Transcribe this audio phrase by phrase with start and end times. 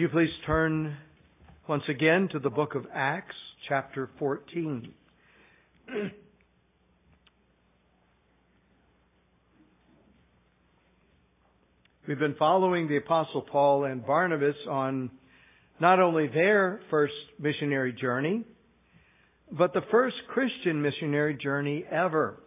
[0.00, 0.96] you please turn
[1.68, 3.36] once again to the book of Acts,
[3.68, 4.94] chapter 14.
[12.08, 15.10] We've been following the Apostle Paul and Barnabas on
[15.82, 18.46] not only their first missionary journey,
[19.52, 22.42] but the first Christian missionary journey ever.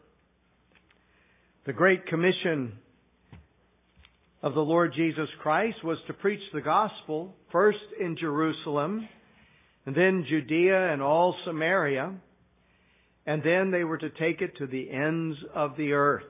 [1.68, 2.80] The Great Commission
[4.44, 9.08] of the Lord Jesus Christ was to preach the gospel first in Jerusalem,
[9.86, 12.14] and then Judea and all Samaria,
[13.26, 16.26] and then they were to take it to the ends of the earth.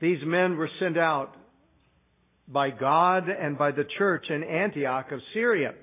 [0.00, 1.34] These men were sent out
[2.46, 5.74] by God and by the church in Antioch of Syria.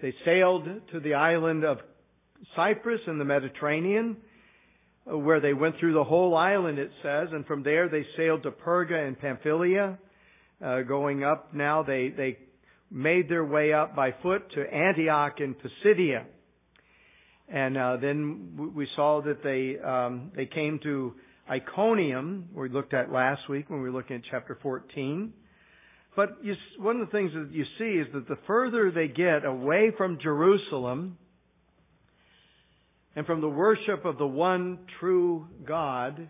[0.00, 1.78] They sailed to the island of
[2.54, 4.16] Cyprus in the Mediterranean,
[5.06, 8.50] where they went through the whole island, it says, and from there they sailed to
[8.50, 9.98] Perga and Pamphylia.
[10.64, 12.38] Uh, going up now, they, they
[12.90, 16.24] made their way up by foot to Antioch in Pisidia.
[17.48, 21.14] And uh, then we saw that they um, they came to
[21.48, 25.32] Iconium, we looked at last week when we were looking at chapter 14.
[26.16, 29.44] But you, one of the things that you see is that the further they get
[29.44, 31.18] away from Jerusalem
[33.16, 36.28] and from the worship of the one true God,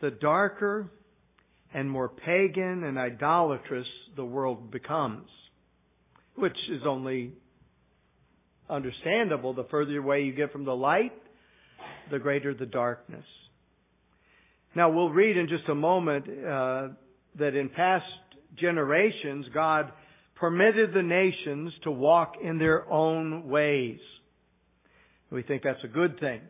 [0.00, 0.90] the darker
[1.74, 5.28] and more pagan and idolatrous the world becomes,
[6.36, 7.32] which is only
[8.70, 9.52] understandable.
[9.52, 11.12] The further away you get from the light,
[12.10, 13.26] the greater the darkness.
[14.74, 16.88] Now we'll read in just a moment uh,
[17.38, 18.06] that in past
[18.58, 19.92] generations, God
[20.36, 23.98] permitted the nations to walk in their own ways.
[25.30, 26.40] We think that's a good thing.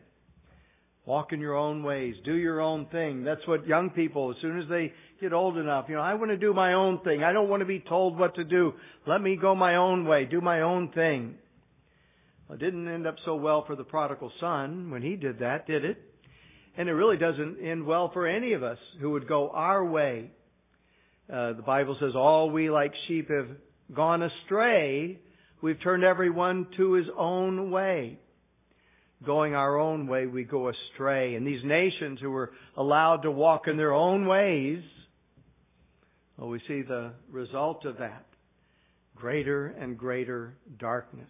[1.05, 2.15] Walk in your own ways.
[2.25, 3.23] Do your own thing.
[3.23, 6.31] That's what young people, as soon as they get old enough, you know, I want
[6.31, 7.23] to do my own thing.
[7.23, 8.73] I don't want to be told what to do.
[9.05, 10.25] Let me go my own way.
[10.25, 11.35] Do my own thing.
[12.47, 15.67] Well, it didn't end up so well for the prodigal son when he did that,
[15.67, 15.97] did it?
[16.77, 20.31] And it really doesn't end well for any of us who would go our way.
[21.31, 23.47] Uh, the Bible says, all we like sheep have
[23.95, 25.19] gone astray.
[25.61, 28.19] We've turned everyone to his own way.
[29.23, 31.35] Going our own way, we go astray.
[31.35, 34.83] And these nations who were allowed to walk in their own ways,
[36.37, 38.25] well, we see the result of that.
[39.15, 41.29] Greater and greater darkness.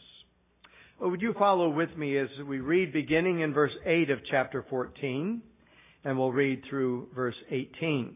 [1.00, 4.66] Well, would you follow with me as we read beginning in verse 8 of chapter
[4.70, 5.42] 14,
[6.04, 8.16] and we'll read through verse 18.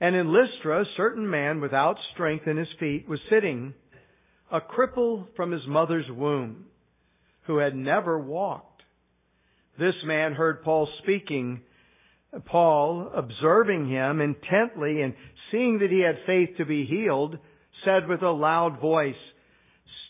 [0.00, 3.74] And in Lystra, a certain man without strength in his feet was sitting,
[4.50, 6.66] a cripple from his mother's womb,
[7.48, 8.82] who had never walked.
[9.78, 11.62] This man heard Paul speaking.
[12.46, 15.14] Paul, observing him intently and
[15.50, 17.38] seeing that he had faith to be healed,
[17.84, 19.14] said with a loud voice,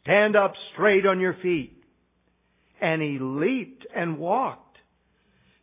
[0.03, 1.73] Stand up straight on your feet.
[2.81, 4.77] And he leaped and walked.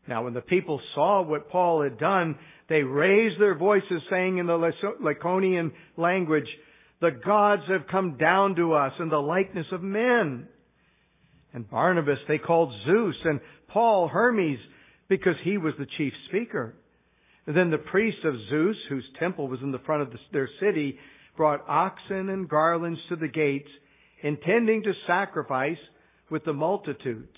[0.08, 2.38] Now when the people saw what Paul had done,
[2.70, 4.72] they raised their voices saying in the
[5.04, 6.48] Lycaonian language,
[7.02, 10.48] the gods have come down to us in the likeness of men.
[11.56, 13.40] And Barnabas they called Zeus and
[13.70, 14.60] Paul Hermes
[15.08, 16.76] because he was the chief speaker.
[17.48, 20.50] And then the priests of Zeus, whose temple was in the front of the, their
[20.60, 21.00] city,
[21.38, 23.70] brought oxen and garlands to the gates
[24.22, 25.78] intending to sacrifice
[26.30, 27.38] with the multitudes.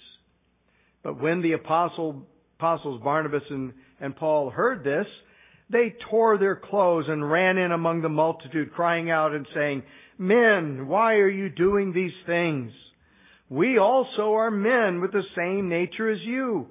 [1.03, 2.23] But when the apostle,
[2.57, 5.05] apostles Barnabas and, and Paul heard this,
[5.69, 9.83] they tore their clothes and ran in among the multitude, crying out and saying,
[10.17, 12.71] Men, why are you doing these things?
[13.49, 16.67] We also are men with the same nature as you,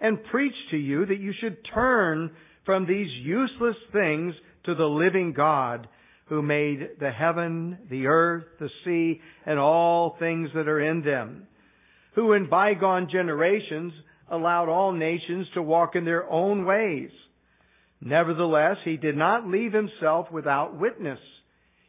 [0.00, 2.30] and preach to you that you should turn
[2.64, 5.88] from these useless things to the living God
[6.28, 11.48] who made the heaven, the earth, the sea, and all things that are in them,
[12.14, 13.92] who in bygone generations
[14.30, 17.10] allowed all nations to walk in their own ways.
[18.00, 21.18] Nevertheless, he did not leave himself without witness,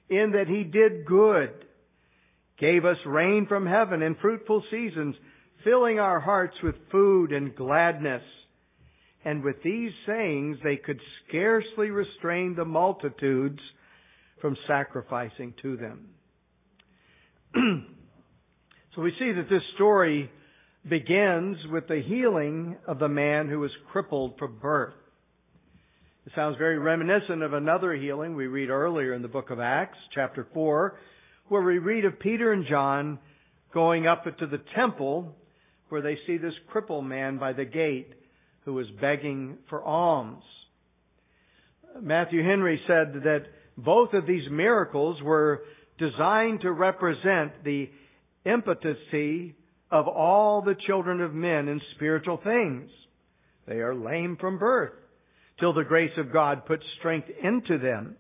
[0.09, 1.51] in that he did good,
[2.61, 5.15] gave us rain from heaven and fruitful seasons,
[5.63, 8.21] filling our hearts with food and gladness.
[9.25, 13.59] And with these sayings they could scarcely restrain the multitudes
[14.39, 16.09] from sacrificing to them.
[18.95, 20.29] so we see that this story
[20.87, 24.93] begins with the healing of the man who was crippled from birth.
[26.25, 29.97] It sounds very reminiscent of another healing we read earlier in the book of Acts,
[30.13, 30.95] chapter 4,
[31.51, 33.19] where we read of Peter and John
[33.73, 35.35] going up to the temple
[35.89, 38.07] where they see this crippled man by the gate
[38.63, 40.45] who is begging for alms.
[41.99, 45.63] Matthew Henry said that Both of these miracles were
[45.99, 47.89] designed to represent the
[48.45, 49.53] impotency
[49.91, 52.89] of all the children of men in spiritual things.
[53.67, 54.93] They are lame from birth,
[55.59, 58.15] till the grace of God puts strength into them.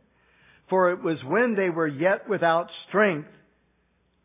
[0.71, 3.27] For it was when they were yet without strength,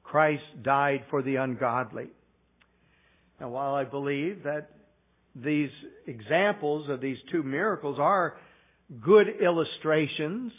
[0.05, 2.07] Christ died for the ungodly.
[3.41, 4.71] Now, while I believe that
[5.35, 5.71] these
[6.07, 8.37] examples of these two miracles are
[9.03, 10.53] good illustrations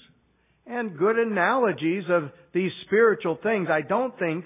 [0.66, 4.44] and good analogies of these spiritual things, I don't think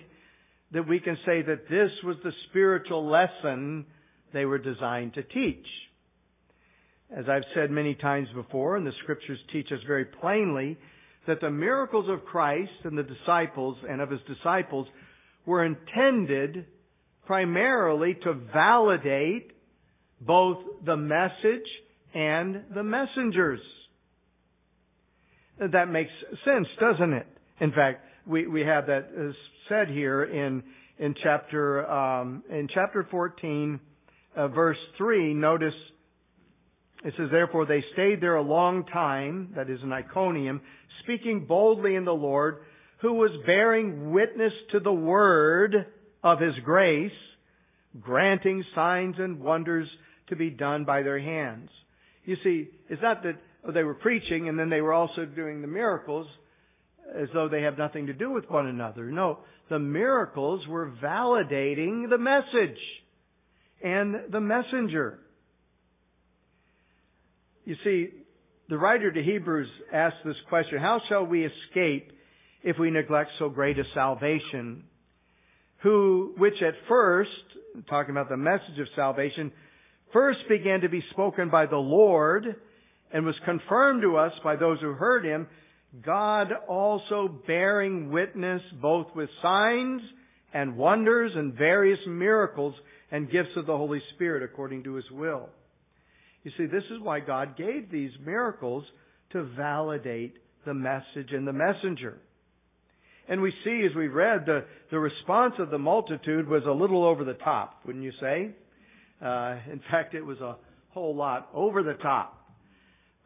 [0.74, 3.88] that we can say that this was the spiritual lesson
[4.32, 5.66] they were designed to teach.
[7.10, 10.78] As I've said many times before, and the scriptures teach us very plainly,
[11.28, 14.88] that the miracles of Christ and the disciples and of his disciples
[15.46, 16.66] were intended
[17.26, 19.52] primarily to validate
[20.20, 21.68] both the message
[22.14, 23.60] and the messengers.
[25.60, 26.12] That makes
[26.44, 27.28] sense, doesn't it?
[27.60, 29.32] In fact, we, we have that uh,
[29.70, 30.64] said here in
[31.00, 33.80] in chapter um, in chapter 14,
[34.36, 35.34] uh, verse 3.
[35.34, 35.74] Notice
[37.04, 40.62] it says, "Therefore they stayed there a long time, that is in Iconium,
[41.04, 42.64] speaking boldly in the Lord,
[43.00, 45.88] who was bearing witness to the word
[46.24, 47.12] of His grace,
[48.00, 49.88] granting signs and wonders
[50.28, 51.70] to be done by their hands."
[52.26, 53.38] You see, it's not that
[53.74, 56.28] they were preaching and then they were also doing the miracles
[57.14, 59.06] as though they have nothing to do with one another.
[59.12, 59.40] No,
[59.70, 62.80] the miracles were validating the message
[63.84, 65.20] and the messenger.
[67.66, 68.10] You see,
[68.72, 72.14] the writer to Hebrews asks this question, how shall we escape
[72.64, 74.86] if we neglect so great a salvation?
[75.84, 77.30] Who, which at first,
[77.90, 79.52] talking about the message of salvation,
[80.14, 82.46] first began to be spoken by the Lord
[83.12, 85.48] and was confirmed to us by those who heard him,
[86.02, 90.02] God also bearing witness both with signs
[90.54, 92.74] and wonders and various miracles
[93.12, 95.50] and gifts of the Holy Spirit according to His will.
[96.44, 98.84] You see, this is why God gave these miracles
[99.32, 102.18] to validate the message and the messenger.
[103.28, 107.06] And we see as we read the, the response of the multitude was a little
[107.06, 108.52] over the top, wouldn't you say?
[109.24, 110.58] Uh, in fact, it was a
[110.90, 112.38] whole lot over the top.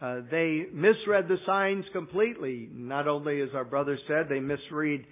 [0.01, 2.69] Uh, they misread the signs completely.
[2.71, 5.06] Not only, as our brother said, they misread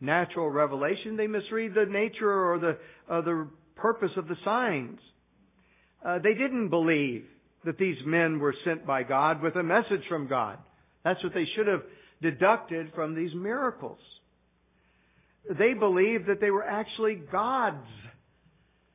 [0.00, 2.78] natural revelation, they misread the nature or the,
[3.08, 3.46] uh, the
[3.76, 4.98] purpose of the signs.
[6.02, 7.24] Uh, they didn't believe
[7.64, 10.58] that these men were sent by God with a message from God.
[11.04, 11.82] That's what they should have
[12.22, 13.98] deducted from these miracles.
[15.48, 17.86] They believed that they were actually gods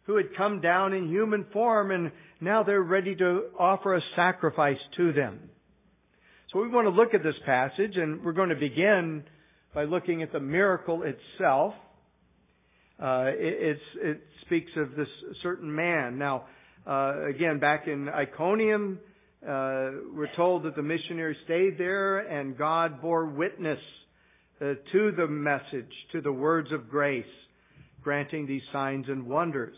[0.03, 4.77] who had come down in human form and now they're ready to offer a sacrifice
[4.97, 5.39] to them.
[6.51, 9.23] So we want to look at this passage and we're going to begin
[9.73, 11.73] by looking at the miracle itself.
[13.01, 15.07] Uh, it, it, speaks of this
[15.41, 16.19] certain man.
[16.19, 16.45] Now,
[16.87, 18.99] uh, again, back in Iconium,
[19.43, 23.79] uh, we're told that the missionary stayed there and God bore witness
[24.61, 27.25] uh, to the message, to the words of grace,
[28.01, 29.75] granting these signs and wonders.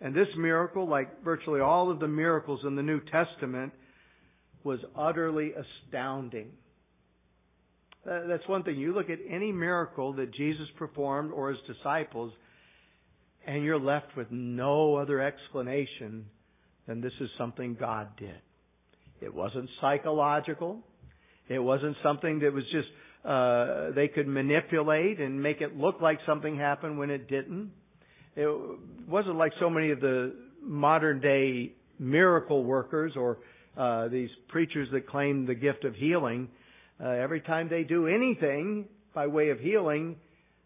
[0.00, 3.72] And this miracle, like virtually all of the miracles in the New Testament,
[4.64, 6.50] was utterly astounding.
[8.04, 8.76] That's one thing.
[8.78, 12.32] You look at any miracle that Jesus performed or his disciples,
[13.46, 16.26] and you're left with no other explanation
[16.86, 18.40] than this is something God did.
[19.20, 20.80] It wasn't psychological.
[21.48, 22.88] It wasn't something that was just
[23.24, 27.72] uh, they could manipulate and make it look like something happened when it didn't.
[28.36, 28.48] It
[29.08, 33.38] wasn't like so many of the modern day miracle workers or
[33.76, 36.48] uh, these preachers that claim the gift of healing.
[37.02, 40.16] Uh, every time they do anything by way of healing,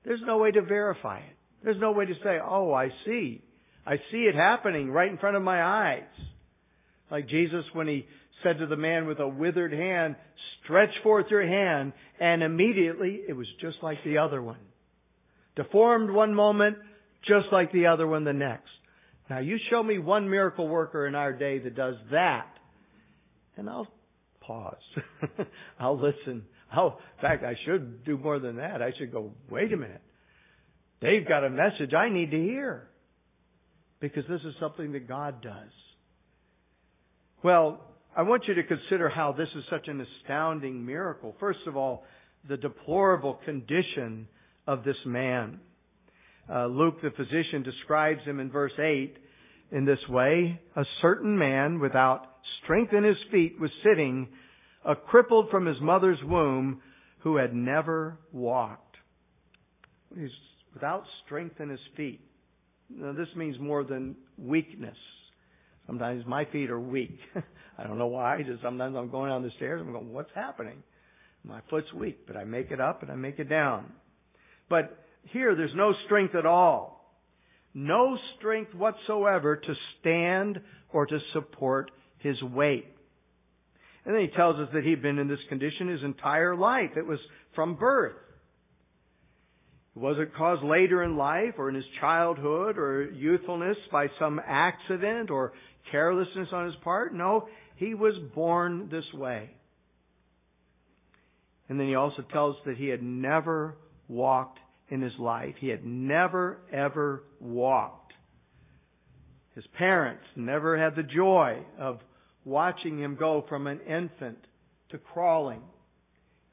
[0.05, 1.37] there's no way to verify it.
[1.63, 3.43] There's no way to say, oh, I see.
[3.87, 6.03] I see it happening right in front of my eyes.
[7.11, 8.07] Like Jesus when he
[8.43, 10.17] said to the man with a withered hand,
[10.63, 14.59] stretch forth your hand, and immediately it was just like the other one.
[15.57, 16.77] Deformed one moment,
[17.27, 18.71] just like the other one the next.
[19.29, 22.47] Now you show me one miracle worker in our day that does that,
[23.57, 23.89] and I'll
[24.41, 24.75] pause.
[25.81, 26.45] I'll listen.
[26.73, 28.81] I'll, in fact, I should do more than that.
[28.81, 30.03] I should go, wait a minute.
[31.01, 32.89] They've got a message I need to hear.
[34.01, 35.73] Because this is something that God does.
[37.43, 37.81] Well,
[38.17, 41.35] I want you to consider how this is such an astounding miracle.
[41.39, 42.05] First of all,
[42.49, 44.27] the deplorable condition
[44.67, 45.61] of this man.
[46.53, 49.17] Uh, Luke, the physician, describes him in verse 8
[49.73, 50.61] in this way.
[50.77, 52.27] A certain man without
[52.63, 54.29] strength in his feet was sitting,
[54.85, 56.81] a crippled from his mother's womb,
[57.21, 58.97] who had never walked.
[60.19, 60.31] He's
[60.75, 62.21] without strength in his feet.
[62.89, 64.97] Now, this means more than weakness.
[65.87, 67.19] Sometimes my feet are weak.
[67.79, 68.43] I don't know why.
[68.43, 69.83] Just sometimes I'm going down the stairs.
[69.85, 70.83] I'm going, what's happening?
[71.45, 73.87] My foot's weak, but I make it up and I make it down.
[74.69, 74.97] But
[75.33, 77.15] here, there's no strength at all.
[77.73, 80.61] No strength whatsoever to stand
[80.93, 82.87] or to support his weight.
[84.05, 86.91] And then he tells us that he'd been in this condition his entire life.
[86.97, 87.19] It was
[87.55, 88.17] from birth.
[90.01, 95.31] Was it caused later in life or in his childhood or youthfulness by some accident
[95.31, 95.53] or
[95.93, 97.15] carelessness on his part?
[97.15, 99.51] No, he was born this way.
[101.69, 103.77] And then he also tells that he had never
[104.09, 105.55] walked in his life.
[105.61, 108.15] He had never ever walked.
[109.55, 111.99] His parents never had the joy of
[112.47, 114.39] watching him go from an infant
[114.93, 115.61] to crawling.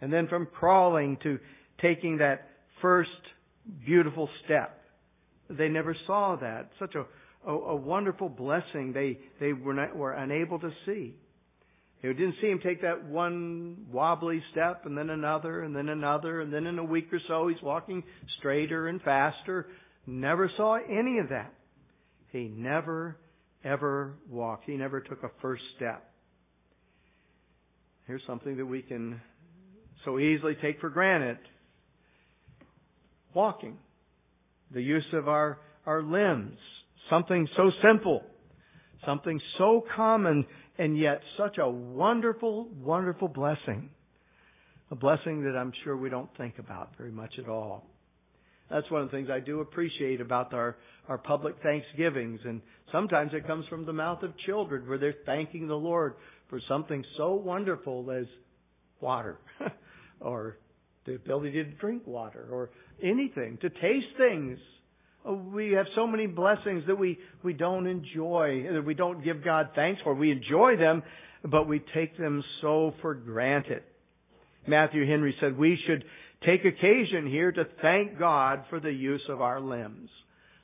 [0.01, 1.39] And then from crawling to
[1.81, 2.49] taking that
[2.81, 3.09] first
[3.85, 4.81] beautiful step.
[5.49, 6.69] They never saw that.
[6.79, 7.05] Such a,
[7.49, 11.15] a, a wonderful blessing they, they were, not, were unable to see.
[12.01, 16.41] They didn't see him take that one wobbly step and then another and then another
[16.41, 18.03] and then in a week or so he's walking
[18.37, 19.67] straighter and faster.
[20.05, 21.53] Never saw any of that.
[22.31, 23.17] He never
[23.63, 24.65] ever walked.
[24.65, 26.03] He never took a first step.
[28.05, 29.19] Here's something that we can
[30.05, 31.37] so easily take for granted.
[33.37, 33.77] Walking.
[34.71, 36.57] The use of our, our limbs.
[37.07, 38.23] Something so simple.
[39.05, 40.43] Something so common
[40.79, 43.91] and yet such a wonderful, wonderful blessing.
[44.89, 47.85] A blessing that I'm sure we don't think about very much at all.
[48.71, 50.75] That's one of the things I do appreciate about our,
[51.07, 52.39] our public thanksgivings.
[52.43, 52.59] And
[52.91, 56.15] sometimes it comes from the mouth of children where they're thanking the Lord
[56.49, 58.25] for something so wonderful as
[58.99, 59.37] water
[60.21, 60.57] or
[61.07, 62.69] the ability to drink water or
[63.01, 64.59] anything, to taste things.
[65.25, 69.43] Oh, we have so many blessings that we, we don't enjoy, that we don't give
[69.43, 70.13] God thanks for.
[70.13, 71.01] We enjoy them,
[71.43, 73.83] but we take them so for granted.
[74.67, 76.03] Matthew Henry said we should
[76.45, 80.09] take occasion here to thank God for the use of our limbs.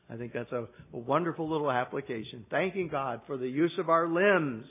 [0.09, 2.45] I think that's a, a wonderful little application.
[2.51, 4.65] Thanking God for the use of our limbs,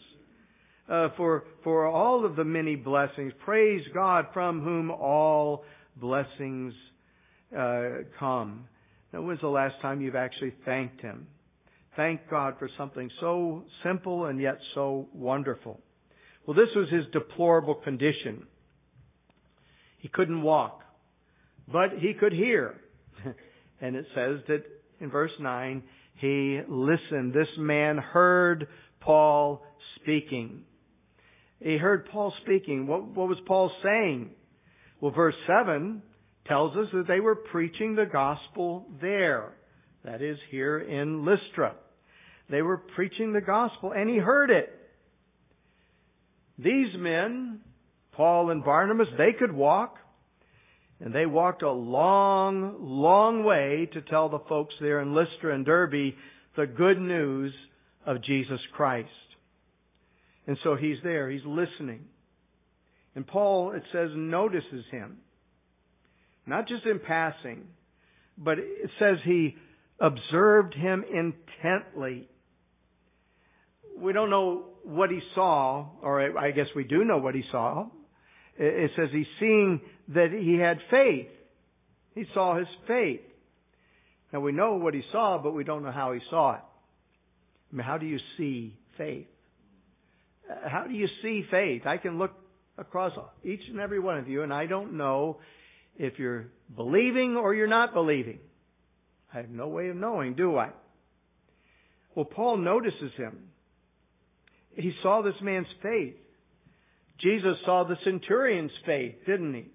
[0.93, 3.33] uh, for for all of the many blessings.
[3.45, 5.65] Praise God from whom all
[5.97, 6.75] blessings
[7.57, 8.67] uh, come.
[9.13, 11.27] Now, when's the last time you've actually thanked Him?
[11.97, 15.81] Thank God for something so simple and yet so wonderful.
[16.47, 18.47] Well, this was his deplorable condition.
[19.99, 20.83] He couldn't walk
[21.71, 22.75] but he could hear.
[23.81, 24.65] and it says that
[25.01, 25.83] in verse 9,
[26.17, 27.33] he listened.
[27.33, 28.69] This man heard
[29.01, 29.63] Paul
[30.01, 30.63] speaking.
[31.63, 32.87] He heard Paul speaking.
[32.87, 34.31] What, what was Paul saying?
[35.01, 36.03] Well, verse 7
[36.47, 39.53] tells us that they were preaching the gospel there.
[40.05, 41.75] That is, here in Lystra.
[42.51, 44.71] They were preaching the gospel, and he heard it.
[46.59, 47.61] These men,
[48.13, 49.97] Paul and Barnabas, they could walk.
[51.01, 55.65] And they walked a long, long way to tell the folks there in Lystra and
[55.67, 56.15] Derbe
[56.57, 57.53] the good news
[58.07, 59.09] of Jesus Christ.
[60.47, 62.05] And so he's there, he's listening.
[63.15, 65.19] And Paul, it says, notices him.
[66.47, 67.65] Not just in passing,
[68.37, 69.57] but it says he
[70.01, 72.29] observed him intently.
[73.97, 77.87] We don't know what he saw, or I guess we do know what he saw.
[78.59, 81.29] It says he's seeing that he had faith.
[82.15, 83.21] He saw his faith.
[84.33, 86.63] Now we know what he saw, but we don't know how he saw it.
[87.73, 89.27] I mean, how do you see faith?
[90.65, 91.87] How do you see faith?
[91.87, 92.33] I can look
[92.79, 93.13] across
[93.45, 95.39] each and every one of you and I don't know
[95.97, 98.39] if you're believing or you're not believing.
[99.33, 100.71] I have no way of knowing, do I?
[102.15, 103.39] Well, Paul notices him.
[104.75, 106.15] He saw this man's faith.
[107.21, 109.67] Jesus saw the centurion's faith, didn't he?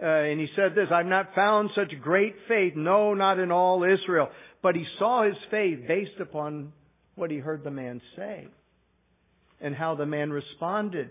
[0.00, 3.84] Uh, and he said this, I've not found such great faith, no, not in all
[3.84, 4.28] Israel.
[4.62, 6.72] But he saw his faith based upon
[7.14, 8.48] what he heard the man say
[9.60, 11.10] and how the man responded.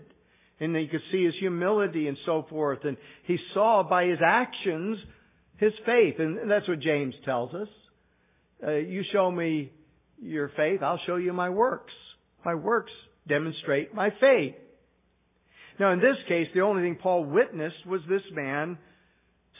[0.60, 2.80] And he could see his humility and so forth.
[2.84, 4.98] And he saw by his actions
[5.58, 6.16] his faith.
[6.18, 7.68] And that's what James tells us.
[8.66, 9.70] Uh, you show me
[10.20, 11.92] your faith, I'll show you my works.
[12.44, 12.92] My works
[13.28, 14.54] demonstrate my faith.
[15.78, 18.78] Now, in this case, the only thing Paul witnessed was this man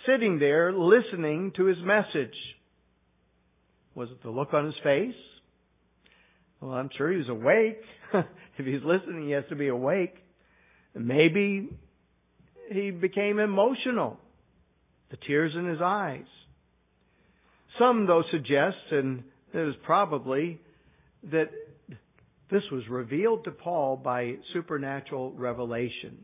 [0.07, 2.35] sitting there listening to his message.
[3.95, 5.15] Was it the look on his face?
[6.61, 7.81] Well, I'm sure he was awake.
[8.59, 10.15] if he's listening, he has to be awake.
[10.95, 11.69] Maybe
[12.71, 14.19] he became emotional.
[15.11, 16.27] The tears in his eyes.
[17.79, 19.23] Some, though, suggest, and
[19.55, 20.61] it is probably,
[21.31, 21.51] that
[22.51, 26.19] this was revealed to Paul by supernatural revelation.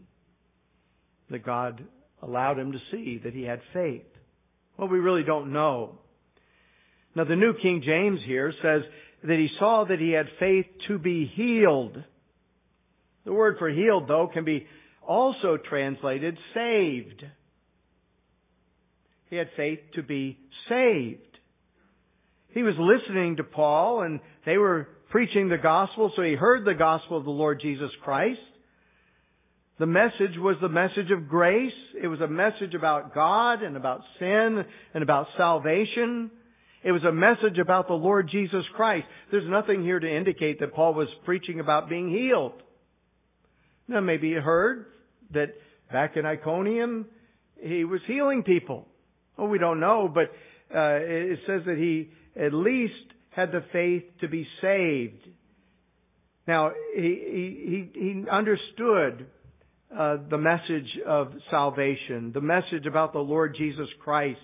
[1.30, 1.82] That God
[2.22, 4.02] allowed him to see that he had faith.
[4.76, 5.98] Well, we really don't know.
[7.14, 8.82] Now, the New King James here says
[9.22, 12.02] that he saw that he had faith to be healed.
[13.24, 14.66] The word for healed, though, can be
[15.06, 17.24] also translated saved.
[19.30, 20.38] He had faith to be
[20.68, 21.20] saved.
[22.52, 26.74] He was listening to Paul and they were preaching the gospel, so he heard the
[26.74, 28.38] gospel of the Lord Jesus Christ.
[29.78, 31.72] The message was the message of grace.
[32.00, 34.64] It was a message about God and about sin
[34.94, 36.30] and about salvation.
[36.84, 39.06] It was a message about the Lord Jesus Christ.
[39.32, 42.52] There's nothing here to indicate that Paul was preaching about being healed.
[43.88, 44.86] Now maybe he heard
[45.32, 45.48] that
[45.90, 47.06] back in Iconium
[47.62, 48.86] he was healing people.
[49.36, 50.24] Well, we don't know, but
[50.74, 52.10] uh, it says that he
[52.40, 52.92] at least
[53.30, 55.28] had the faith to be saved.
[56.46, 59.26] Now he he he understood
[59.96, 64.40] uh, the message of salvation, the message about the Lord Jesus Christ,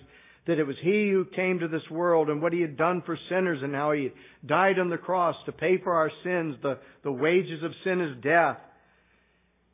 [0.47, 3.17] that it was He who came to this world and what He had done for
[3.29, 4.09] sinners and how He
[4.45, 6.55] died on the cross to pay for our sins.
[6.61, 8.57] The, the wages of sin is death.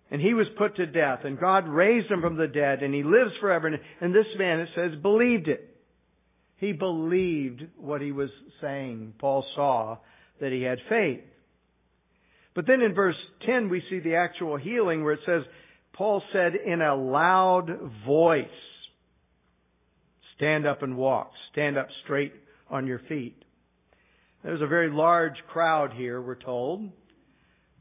[0.10, 3.04] And He was put to death and God raised Him from the dead and He
[3.04, 3.68] lives forever.
[4.02, 5.76] And, this man, it says, believed it.
[6.58, 8.30] He believed what He was
[8.62, 9.14] saying.
[9.20, 9.98] Paul saw
[10.40, 11.22] that he had faith.
[12.56, 15.44] But then in verse 10 we see the actual healing where it says,
[15.94, 17.70] Paul said in a loud
[18.06, 18.46] voice,
[20.36, 22.34] stand up and walk, stand up straight
[22.70, 23.36] on your feet.
[24.44, 26.90] There was a very large crowd here, we're told.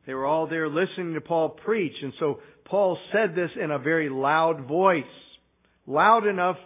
[0.07, 3.79] They were all there listening to Paul preach, and so Paul said this in a
[3.79, 5.05] very loud voice.
[5.87, 6.57] Loud enough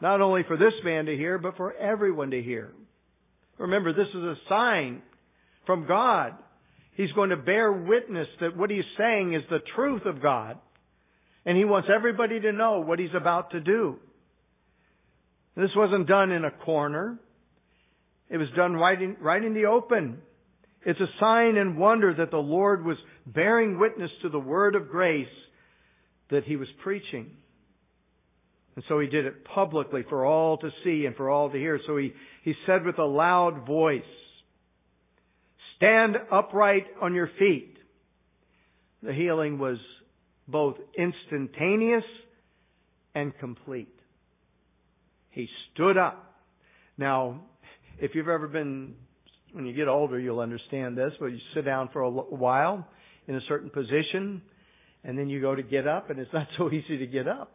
[0.00, 2.72] not only for this man to hear, but for everyone to hear.
[3.58, 5.02] Remember, this is a sign
[5.66, 6.34] from God
[7.00, 10.58] He's going to bear witness that what he's saying is the truth of God.
[11.46, 13.96] And he wants everybody to know what he's about to do.
[15.56, 17.18] This wasn't done in a corner.
[18.28, 20.18] It was done right in, right in the open.
[20.84, 24.88] It's a sign and wonder that the Lord was bearing witness to the word of
[24.88, 25.26] grace
[26.30, 27.30] that he was preaching.
[28.76, 31.78] And so he did it publicly for all to see and for all to hear.
[31.86, 32.12] So he,
[32.44, 34.02] he said with a loud voice,
[35.76, 37.76] Stand upright on your feet.
[39.02, 39.78] The healing was
[40.46, 42.04] both instantaneous
[43.14, 43.94] and complete.
[45.30, 46.34] He stood up.
[46.98, 47.42] Now,
[47.98, 48.94] if you've ever been,
[49.52, 52.86] when you get older, you'll understand this, but you sit down for a while
[53.26, 54.42] in a certain position,
[55.04, 57.52] and then you go to get up, and it's not so easy to get up.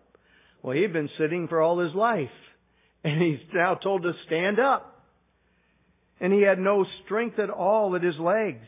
[0.62, 2.30] Well, he'd been sitting for all his life,
[3.04, 4.96] and he's now told to stand up
[6.20, 8.66] and he had no strength at all at his legs.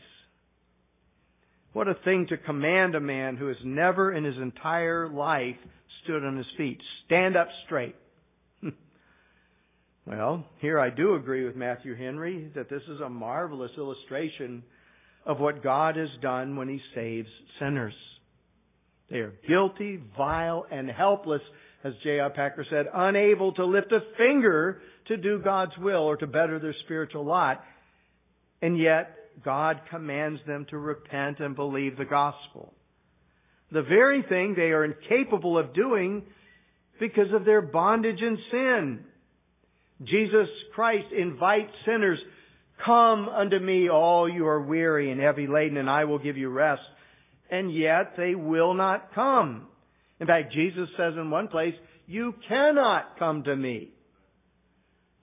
[1.72, 5.56] What a thing to command a man who has never in his entire life
[6.02, 6.78] stood on his feet.
[7.06, 7.94] Stand up straight.
[10.08, 14.62] Well, here I do agree with Matthew Henry that this is a marvelous illustration
[15.26, 17.28] of what God has done when he saves
[17.60, 17.92] sinners.
[19.10, 21.42] They are guilty, vile, and helpless
[21.84, 22.30] as J.I.
[22.30, 26.74] Packer said, unable to lift a finger to do God's will or to better their
[26.84, 27.62] spiritual lot.
[28.62, 32.72] And yet, God commands them to repent and believe the gospel.
[33.70, 36.22] The very thing they are incapable of doing
[36.98, 39.04] because of their bondage and sin.
[40.04, 42.18] Jesus Christ invites sinners,
[42.84, 46.48] Come unto me, all you are weary and heavy laden, and I will give you
[46.48, 46.82] rest.
[47.50, 49.66] And yet they will not come.
[50.20, 51.74] In fact, Jesus says in one place,
[52.06, 53.90] You cannot come to me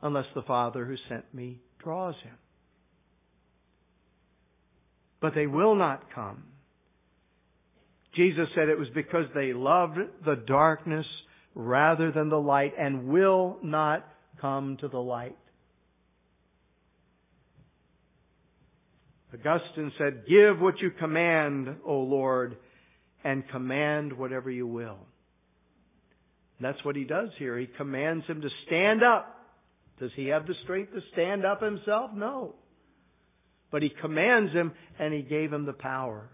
[0.02, 2.36] unless the Father who sent me draws him.
[5.22, 6.44] But they will not come.
[8.16, 11.06] Jesus said it was because they loved the darkness
[11.54, 14.06] rather than the light and will not
[14.40, 15.38] come to the light.
[19.34, 22.58] Augustine said, Give what you command, O Lord,
[23.24, 25.00] and command whatever you will.
[26.62, 27.58] that's what he does here.
[27.58, 29.32] He commands him to stand up.
[30.00, 32.12] Does he have the strength to stand up himself?
[32.14, 32.56] No.
[33.72, 36.30] But he commands him and he gave him the power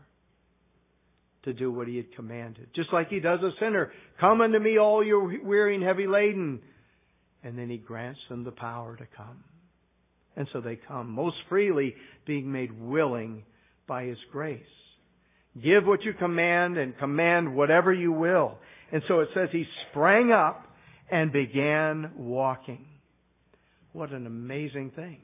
[1.43, 2.67] to do what he had commanded.
[2.75, 3.91] Just like he does a sinner.
[4.19, 6.61] Come unto me all you weary and heavy laden.
[7.43, 9.43] And then he grants them the power to come.
[10.35, 13.43] And so they come most freely being made willing
[13.87, 14.61] by his grace.
[15.61, 18.57] Give what you command and command whatever you will.
[18.91, 20.65] And so it says he sprang up
[21.09, 22.85] and began walking.
[23.91, 25.19] What an amazing thing.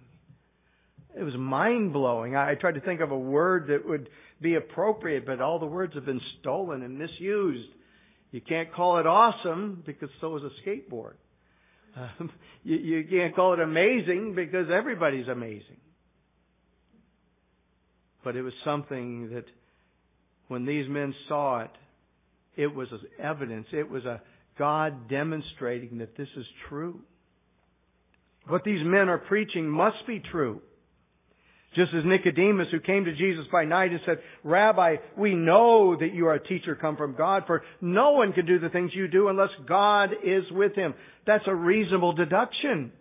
[1.18, 2.36] It was mind blowing.
[2.36, 4.10] I tried to think of a word that would
[4.42, 7.70] be appropriate, but all the words have been stolen and misused.
[8.32, 11.14] You can't call it awesome because so is a skateboard.
[11.96, 12.32] Um,
[12.64, 15.78] you, you can't call it amazing because everybody's amazing.
[18.24, 19.46] But it was something that
[20.48, 21.72] when these men saw it,
[22.56, 22.88] it was
[23.20, 23.68] evidence.
[23.72, 24.22] It was a
[24.58, 27.00] God demonstrating that this is true.
[28.48, 30.62] What these men are preaching must be true.
[31.78, 36.12] Just as Nicodemus, who came to Jesus by night and said, Rabbi, we know that
[36.12, 39.08] you are a teacher come from God, for no one can do the things you
[39.08, 40.96] do unless God is with him.
[41.28, 42.92] That's a reasonable deduction.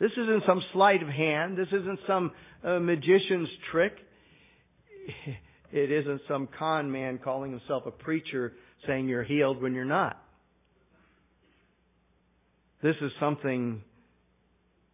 [0.00, 1.58] This isn't some sleight of hand.
[1.58, 2.30] This isn't some
[2.64, 3.92] uh, magician's trick.
[5.74, 8.52] It isn't some con man calling himself a preacher
[8.86, 10.22] saying you're healed when you're not.
[12.82, 13.80] This is something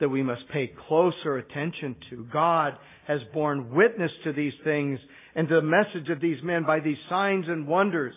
[0.00, 2.26] that we must pay closer attention to.
[2.32, 2.74] God
[3.06, 4.98] has borne witness to these things
[5.34, 8.14] and to the message of these men by these signs and wonders.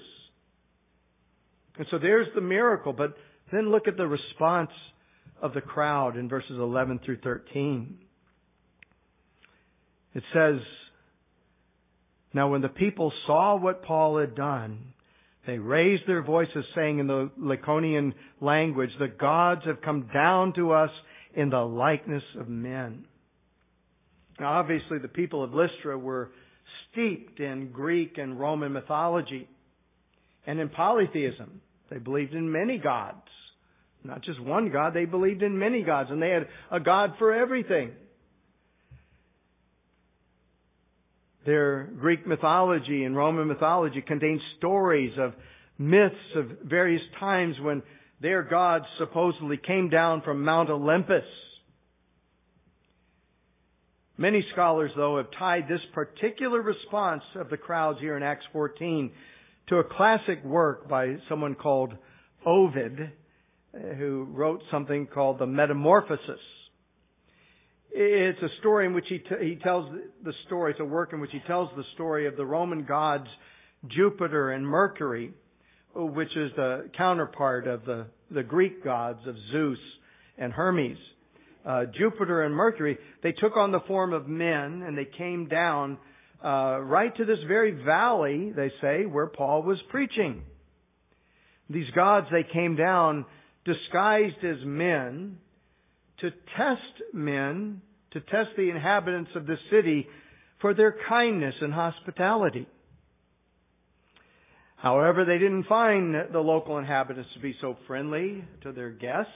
[1.77, 3.15] And so there's the miracle, but
[3.51, 4.71] then look at the response
[5.41, 7.97] of the crowd in verses 11 through 13.
[10.13, 10.59] It says,
[12.33, 14.93] Now when the people saw what Paul had done,
[15.47, 20.71] they raised their voices saying in the Lycaonian language, The gods have come down to
[20.71, 20.91] us
[21.35, 23.05] in the likeness of men.
[24.39, 26.31] Now obviously the people of Lystra were
[26.91, 29.47] steeped in Greek and Roman mythology
[30.45, 31.61] and in polytheism.
[31.89, 33.17] They believed in many gods.
[34.03, 37.33] Not just one God, they believed in many gods and they had a God for
[37.33, 37.91] everything.
[41.45, 45.33] Their Greek mythology and Roman mythology contained stories of
[45.77, 47.81] myths of various times when
[48.21, 51.25] their gods supposedly came down from Mount Olympus.
[54.17, 59.11] Many scholars, though, have tied this particular response of the crowds here in Acts 14
[59.69, 61.93] to a classic work by someone called
[62.45, 66.39] Ovid, uh, who wrote something called the Metamorphosis.
[67.93, 69.91] It's a story in which he, t- he tells
[70.23, 73.27] the story, it's a work in which he tells the story of the Roman gods
[73.87, 75.33] Jupiter and Mercury,
[75.95, 79.77] which is the counterpart of the, the Greek gods of Zeus
[80.37, 80.97] and Hermes.
[81.65, 85.97] Uh, Jupiter and Mercury, they took on the form of men and they came down
[86.43, 90.41] uh, right to this very valley, they say, where Paul was preaching.
[91.69, 93.25] These gods, they came down
[93.63, 95.37] disguised as men
[96.21, 97.81] to test men,
[98.13, 100.07] to test the inhabitants of the city
[100.61, 102.67] for their kindness and hospitality.
[104.81, 109.31] However, they didn't find the local inhabitants to be so friendly to their guests.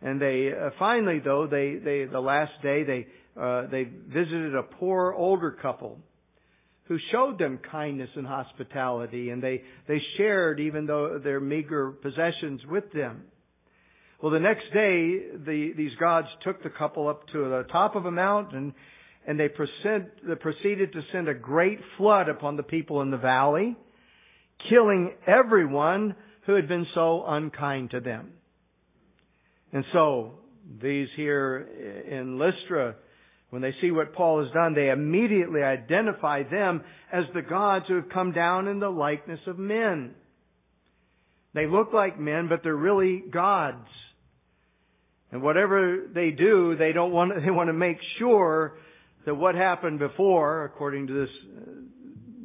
[0.00, 3.06] And they uh, finally, though, they, they the last day they
[3.40, 5.98] uh, they visited a poor older couple
[6.84, 12.62] who showed them kindness and hospitality, and they they shared even though their meager possessions
[12.68, 13.24] with them.
[14.22, 18.06] Well, the next day, the, these gods took the couple up to the top of
[18.06, 18.72] a mountain,
[19.26, 23.76] and they they proceeded to send a great flood upon the people in the valley,
[24.68, 26.14] killing everyone
[26.46, 28.32] who had been so unkind to them.
[29.72, 30.32] And so,
[30.80, 31.66] these here
[32.10, 32.96] in Lystra,
[33.50, 37.96] when they see what Paul has done, they immediately identify them as the gods who
[37.96, 40.14] have come down in the likeness of men.
[41.54, 43.86] They look like men, but they're really gods.
[45.30, 48.74] And whatever they do, they don't want, they want to make sure
[49.24, 51.30] that what happened before, according to this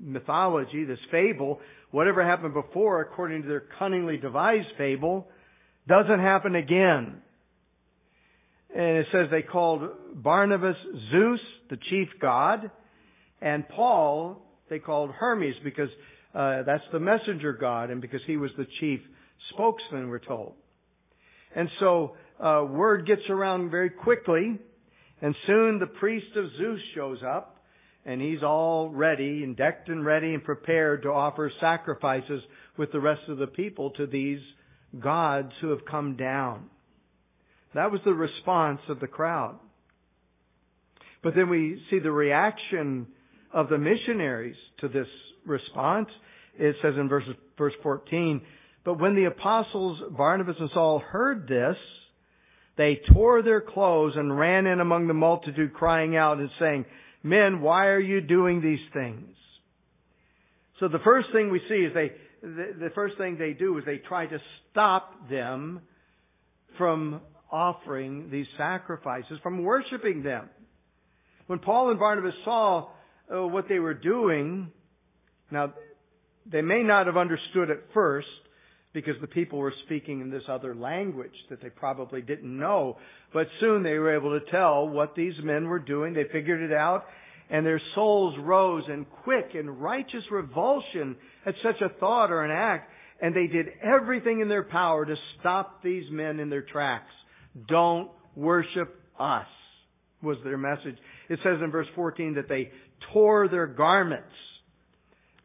[0.02, 1.60] mythology, this fable,
[1.92, 5.28] whatever happened before, according to their cunningly devised fable,
[5.88, 7.22] doesn't happen again.
[8.76, 10.76] And it says they called Barnabas
[11.12, 12.70] Zeus, the chief god,
[13.42, 15.90] and Paul they called Hermes because
[16.34, 19.00] uh, that's the messenger god, and because he was the chief
[19.54, 20.54] spokesman, we're told.
[21.56, 24.60] And so uh, word gets around very quickly,
[25.22, 27.57] and soon the priest of Zeus shows up,
[28.08, 32.42] and he's all ready and decked and ready and prepared to offer sacrifices
[32.78, 34.40] with the rest of the people to these
[34.98, 36.70] gods who have come down.
[37.76, 39.60] That was the response of the crowd.
[41.22, 43.08] But then we see the reaction
[43.54, 45.08] of the missionaries to this
[45.46, 46.08] response.
[46.58, 47.26] It says in verse,
[47.58, 48.42] verse 14,
[48.86, 51.76] But when the apostles Barnabas and Saul heard this,
[52.78, 56.86] they tore their clothes and ran in among the multitude crying out and saying,
[57.28, 59.36] Men, why are you doing these things?
[60.80, 62.12] So the first thing we see is they,
[62.42, 64.38] the, first thing they do is they try to
[64.72, 65.82] stop them
[66.78, 70.50] from offering these sacrifices, from worshiping them.
[71.48, 72.90] When Paul and Barnabas saw
[73.34, 74.72] uh, what they were doing,
[75.52, 75.74] now
[76.50, 78.28] they may not have understood at first
[79.02, 82.98] because the people were speaking in this other language that they probably didn't know,
[83.32, 86.14] but soon they were able to tell what these men were doing.
[86.14, 87.06] They figured it out
[87.50, 92.52] and their souls rose in quick and righteous revulsion at such a thought or an
[92.52, 97.12] act, and they did everything in their power to stop these men in their tracks.
[97.68, 99.48] Don't worship us,
[100.22, 100.98] was their message.
[101.30, 102.72] It says in verse 14 that they
[103.14, 104.26] tore their garments.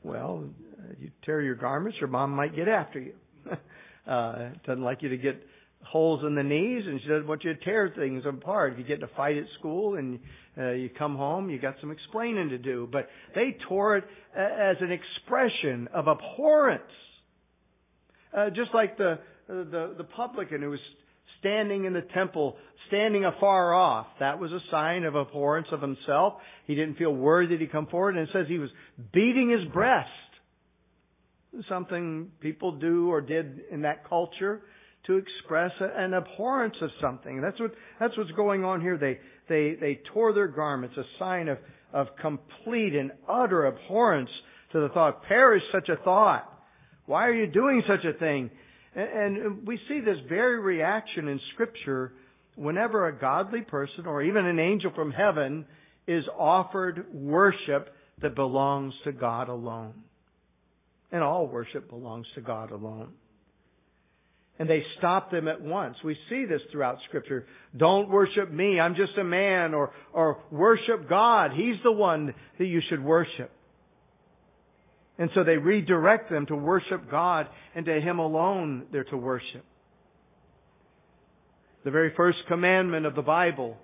[0.02, 0.44] Well,
[0.98, 3.14] you tear your garments, your mom might get after you.
[4.07, 5.42] uh, doesn't like you to get
[5.85, 8.72] holes in the knees, and she doesn't want you to tear things apart.
[8.72, 10.20] If you get in a fight at school and
[10.57, 12.88] uh, you come home, you got some explaining to do.
[12.90, 14.05] But they tore it
[14.37, 16.83] as an expression of abhorrence,
[18.37, 20.81] uh, just like the the the publican who was
[21.40, 22.57] standing in the temple,
[22.88, 24.07] standing afar off.
[24.20, 26.35] That was a sign of abhorrence of himself.
[26.66, 28.70] He didn't feel worthy to come forward, and it says he was
[29.12, 30.09] beating his breast.
[31.68, 34.62] Something people do or did in that culture
[35.06, 37.40] to express an abhorrence of something.
[37.40, 38.96] That's what that's what's going on here.
[38.96, 41.58] They they they tore their garments, a sign of
[41.92, 44.30] of complete and utter abhorrence
[44.72, 45.24] to the thought.
[45.24, 46.48] Perish such a thought.
[47.06, 48.50] Why are you doing such a thing?
[48.94, 52.12] And, and we see this very reaction in Scripture
[52.56, 55.66] whenever a godly person or even an angel from heaven
[56.06, 57.88] is offered worship
[58.20, 59.94] that belongs to God alone.
[61.12, 63.12] And all worship belongs to God alone
[64.59, 65.96] and they stop them at once.
[66.05, 67.46] We see this throughout scripture.
[67.77, 68.79] Don't worship me.
[68.79, 71.51] I'm just a man or, or worship God.
[71.53, 73.51] He's the one that you should worship.
[75.18, 79.64] And so they redirect them to worship God and to Him alone they're to worship.
[81.85, 83.77] The very first commandment of the Bible,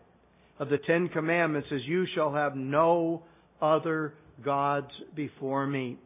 [0.59, 3.25] of the Ten Commandments, is you shall have no
[3.61, 4.15] other
[4.45, 5.99] gods before me.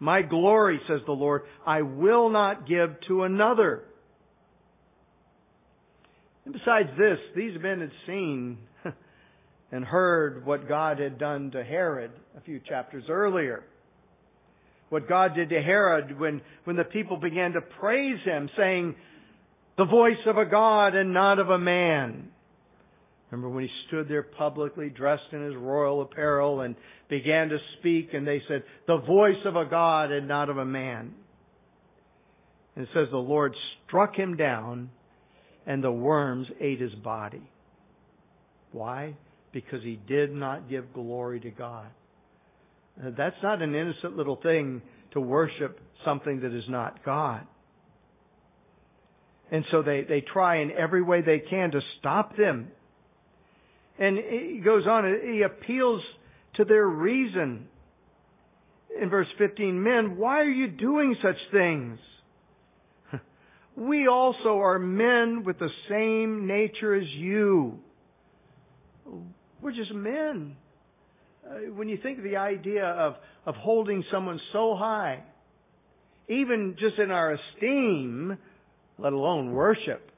[0.00, 3.84] My glory, says the Lord, I will not give to another.
[6.44, 8.58] And besides this, these men had seen
[9.72, 13.62] and heard what God had done to Herod a few chapters earlier.
[14.88, 18.96] What God did to Herod when, when the people began to praise him, saying,
[19.76, 22.29] the voice of a God and not of a man.
[23.30, 26.74] Remember when he stood there publicly dressed in his royal apparel and
[27.08, 30.64] began to speak and they said, the voice of a God and not of a
[30.64, 31.14] man.
[32.74, 33.54] And it says the Lord
[33.86, 34.90] struck him down
[35.66, 37.42] and the worms ate his body.
[38.72, 39.14] Why?
[39.52, 41.86] Because he did not give glory to God.
[42.96, 47.46] That's not an innocent little thing to worship something that is not God.
[49.52, 52.68] And so they, they try in every way they can to stop them
[54.00, 56.00] and he goes on, he appeals
[56.56, 57.68] to their reason.
[59.00, 61.98] In verse 15, men, why are you doing such things?
[63.76, 67.78] We also are men with the same nature as you.
[69.62, 70.56] We're just men.
[71.48, 73.14] Uh, when you think of the idea of,
[73.46, 75.22] of holding someone so high,
[76.28, 78.36] even just in our esteem,
[78.98, 80.09] let alone worship,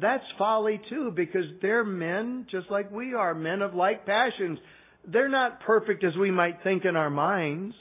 [0.00, 4.58] that's folly too, because they're men just like we are, men of like passions.
[5.06, 7.74] They're not perfect as we might think in our minds.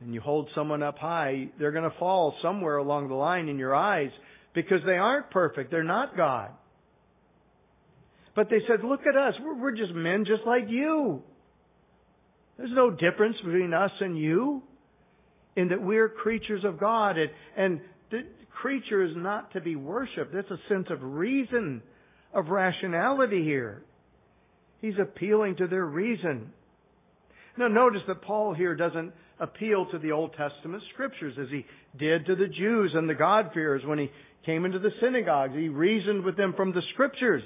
[0.00, 3.58] And you hold someone up high, they're going to fall somewhere along the line in
[3.58, 4.10] your eyes
[4.54, 5.70] because they aren't perfect.
[5.70, 6.50] They're not God.
[8.34, 9.34] But they said, look at us.
[9.42, 11.22] We're, we're just men just like you.
[12.56, 14.62] There's no difference between us and you
[15.54, 17.16] in that we're creatures of God.
[17.18, 17.80] And, and
[18.62, 20.32] creature is not to be worshiped.
[20.32, 21.82] That's a sense of reason,
[22.32, 23.82] of rationality here.
[24.80, 26.52] He's appealing to their reason.
[27.58, 31.66] Now notice that Paul here doesn't appeal to the Old Testament scriptures as he
[31.98, 34.10] did to the Jews and the God-fearers when he
[34.46, 35.54] came into the synagogues.
[35.54, 37.42] He reasoned with them from the scriptures.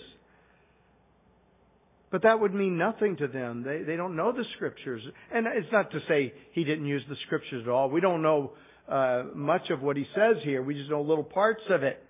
[2.11, 3.65] But that would mean nothing to them.
[3.65, 5.03] They, they don't know the scriptures.
[5.33, 7.89] And it's not to say he didn't use the scriptures at all.
[7.89, 8.53] We don't know
[8.89, 10.63] uh, much of what he says here.
[10.63, 12.03] We just know little parts of it.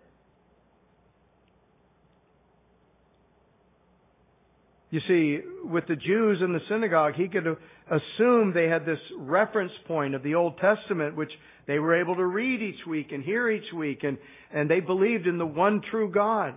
[4.90, 9.72] You see, with the Jews in the synagogue, he could assume they had this reference
[9.86, 11.32] point of the Old Testament, which
[11.66, 14.16] they were able to read each week and hear each week, and,
[14.52, 16.54] and they believed in the one true God.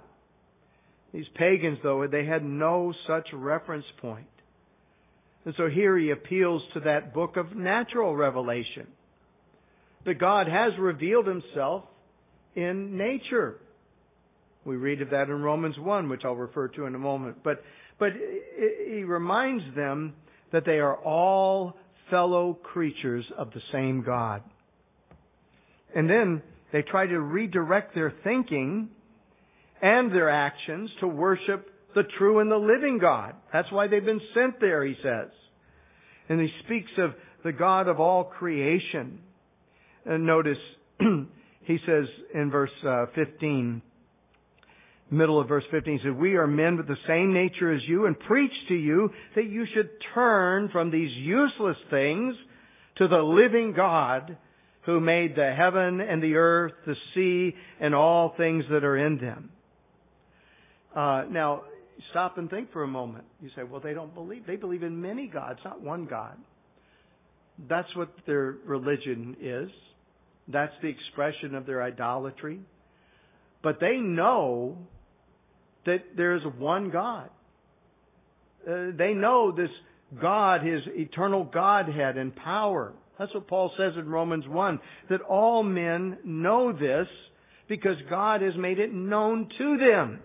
[1.11, 4.27] These pagans, though, they had no such reference point.
[5.45, 8.87] And so here he appeals to that book of natural revelation.
[10.05, 11.83] That God has revealed himself
[12.55, 13.57] in nature.
[14.65, 17.37] We read of that in Romans 1, which I'll refer to in a moment.
[17.43, 17.63] But,
[17.97, 18.09] but
[18.87, 20.13] he reminds them
[20.51, 21.75] that they are all
[22.09, 24.41] fellow creatures of the same God.
[25.95, 28.89] And then they try to redirect their thinking
[29.81, 33.35] and their actions to worship the true and the living God.
[33.51, 35.29] That's why they've been sent there, he says.
[36.27, 37.11] And he speaks of
[37.43, 39.19] the God of all creation.
[40.09, 40.57] And notice,
[40.99, 43.79] he says in verse uh, 15,
[45.11, 48.07] middle of verse 15, he says, We are men with the same nature as you
[48.07, 52.33] and preach to you that you should turn from these useless things
[52.97, 54.35] to the living God
[54.87, 59.19] who made the heaven and the earth, the sea, and all things that are in
[59.19, 59.51] them.
[60.95, 61.61] Uh, now,
[62.09, 63.25] stop and think for a moment.
[63.41, 64.47] You say, well, they don't believe.
[64.47, 66.35] They believe in many gods, not one God.
[67.69, 69.69] That's what their religion is.
[70.51, 72.59] That's the expression of their idolatry.
[73.61, 74.77] But they know
[75.85, 77.29] that there's one God.
[78.67, 79.69] Uh, they know this
[80.19, 82.93] God, His eternal Godhead and power.
[83.17, 87.07] That's what Paul says in Romans 1, that all men know this
[87.67, 90.19] because God has made it known to them.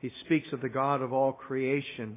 [0.00, 2.16] He speaks of the God of all creation,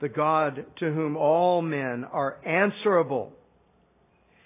[0.00, 3.32] the God to whom all men are answerable.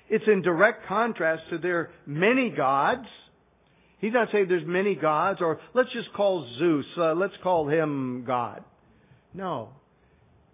[0.09, 3.07] It's in direct contrast to their many gods.
[4.01, 8.25] He's not saying there's many gods, or let's just call Zeus, uh, let's call him
[8.27, 8.62] God.
[9.33, 9.71] No.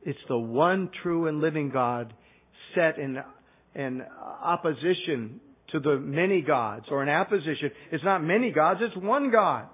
[0.02, 2.14] It's the one true and living God
[2.74, 3.18] set in,
[3.74, 4.02] in
[4.42, 5.40] opposition
[5.72, 7.70] to the many gods, or in opposition.
[7.92, 9.66] It's not many gods, it's one God.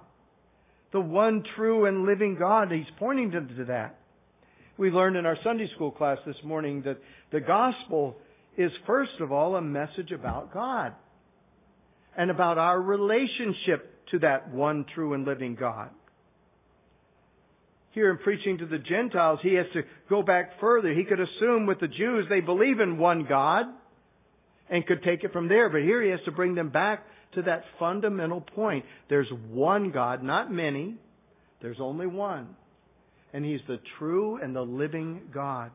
[0.93, 2.71] The one true and living God.
[2.71, 3.99] He's pointing to, to that.
[4.79, 6.99] We learned in our Sunday school class this morning that
[7.33, 8.17] the gospel
[8.57, 10.93] is first of all a message about God
[12.17, 15.91] and about our relationship to that one true and living God
[17.97, 20.93] here in preaching to the Gentiles, he has to go back further.
[20.93, 23.65] He could assume with the Jews they believe in one God
[24.69, 25.71] and could take it from there.
[25.71, 28.85] But here he has to bring them back to that fundamental point.
[29.09, 30.97] There's one God, not many.
[31.62, 32.55] There's only one.
[33.37, 35.70] And he's the true and the living God.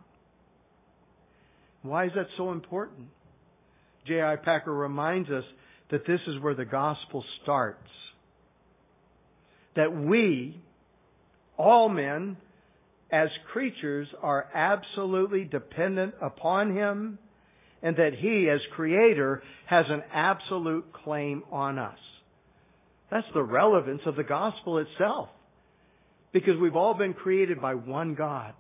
[1.84, 3.10] Why is that so important?
[4.08, 4.38] J.I.
[4.38, 5.44] Packer reminds us
[5.92, 7.88] that this is where the gospel starts.
[9.76, 10.60] That we,
[11.56, 12.36] all men
[13.12, 17.20] as creatures are absolutely dependent upon Him
[17.84, 22.00] and that He as Creator has an absolute claim on us.
[23.12, 25.30] That's the relevance of the gospel itself.
[26.34, 28.54] Because we've all been created by one God.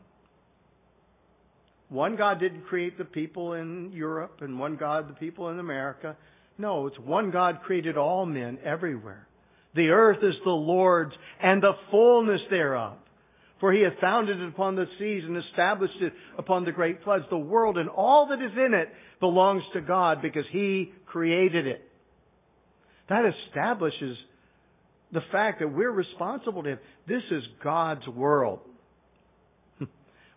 [1.90, 6.16] One God didn't create the people in Europe and one God the people in America.
[6.58, 9.28] No, it's one God created all men everywhere.
[9.76, 12.94] The earth is the Lord's and the fullness thereof.
[13.60, 17.26] For he hath founded it upon the seas and established it upon the great floods.
[17.30, 21.88] The world and all that is in it belongs to God because he created it.
[23.08, 24.18] That establishes
[25.12, 26.80] the fact that we're responsible to him.
[27.08, 28.60] This is God's world.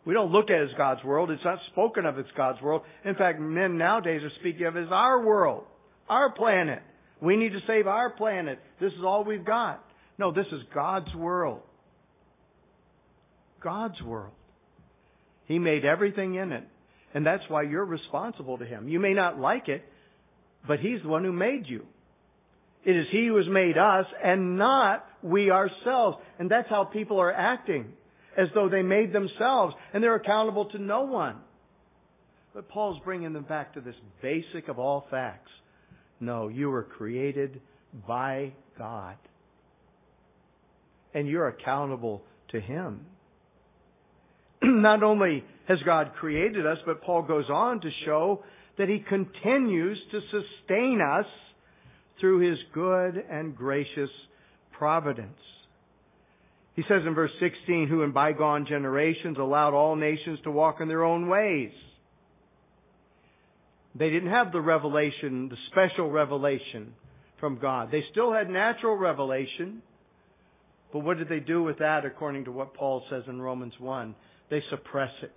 [0.07, 1.31] We don't look at it as God's world.
[1.31, 2.83] It's not spoken of as God's world.
[3.07, 5.65] In fact, men nowadays are speaking of it as our world,
[6.11, 6.83] our planet.
[7.23, 8.59] We need to save our planet.
[8.81, 9.83] This is all we've got.
[10.19, 11.63] No, this is God's world.
[13.63, 14.35] God's world.
[15.47, 16.65] He made everything in it.
[17.15, 18.89] And that's why you're responsible to Him.
[18.89, 19.83] You may not like it,
[20.67, 21.87] but He's the one who made you.
[22.85, 26.19] It is He who has made us and not we ourselves.
[26.39, 27.87] And that's how people are acting.
[28.37, 31.37] As though they made themselves and they're accountable to no one.
[32.53, 35.51] But Paul's bringing them back to this basic of all facts.
[36.21, 37.61] No, you were created
[38.07, 39.17] by God.
[41.15, 43.07] And you're accountable to Him.
[44.63, 48.45] Not only has God created us, but Paul goes on to show
[48.79, 51.27] that He continues to sustain us
[52.21, 54.11] through His good and gracious
[54.77, 55.39] providence.
[56.75, 60.89] He says in verse 16, who in bygone generations allowed all nations to walk in
[60.89, 61.71] their own ways.
[63.97, 66.95] They didn't have the revelation, the special revelation
[67.39, 67.91] from God.
[67.93, 69.83] They still had natural revelation.
[70.93, 74.15] But what did they do with that according to what Paul says in Romans 1?
[74.51, 75.33] They suppress it.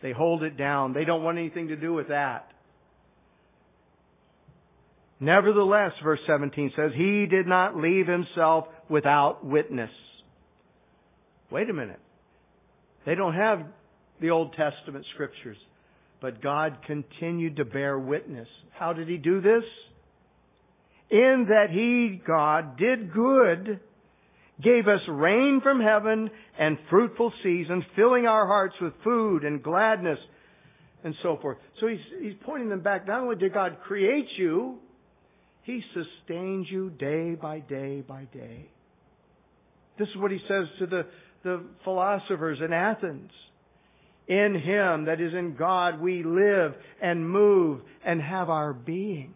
[0.00, 0.94] They hold it down.
[0.94, 2.51] They don't want anything to do with that.
[5.22, 9.90] Nevertheless, verse 17 says, He did not leave himself without witness.
[11.48, 12.00] wait a minute.
[13.06, 13.60] They don't have
[14.20, 15.56] the Old Testament scriptures.
[16.20, 18.48] But God continued to bear witness.
[18.72, 19.62] How did He do this?
[21.08, 23.78] In that He, God, did good,
[24.60, 30.18] gave us rain from heaven and fruitful seasons, filling our hearts with food and gladness
[31.04, 31.58] and so forth.
[31.80, 33.06] So he's, he's pointing them back.
[33.06, 34.78] Not only did God create you,
[35.62, 38.68] He sustains you day by day by day.
[39.98, 41.02] This is what He says to the,
[41.44, 43.30] the philosophers in Athens.
[44.26, 49.34] In Him, that is in God, we live and move and have our being.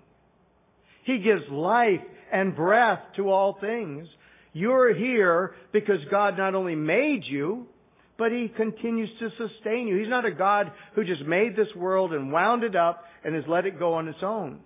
[1.05, 2.01] He gives life
[2.33, 4.09] and breath to all things.
[4.53, 7.67] You're here because God not only made you,
[8.19, 9.99] but He continues to sustain you.
[9.99, 13.45] He's not a God who just made this world and wound it up and has
[13.47, 14.61] let it go on its own.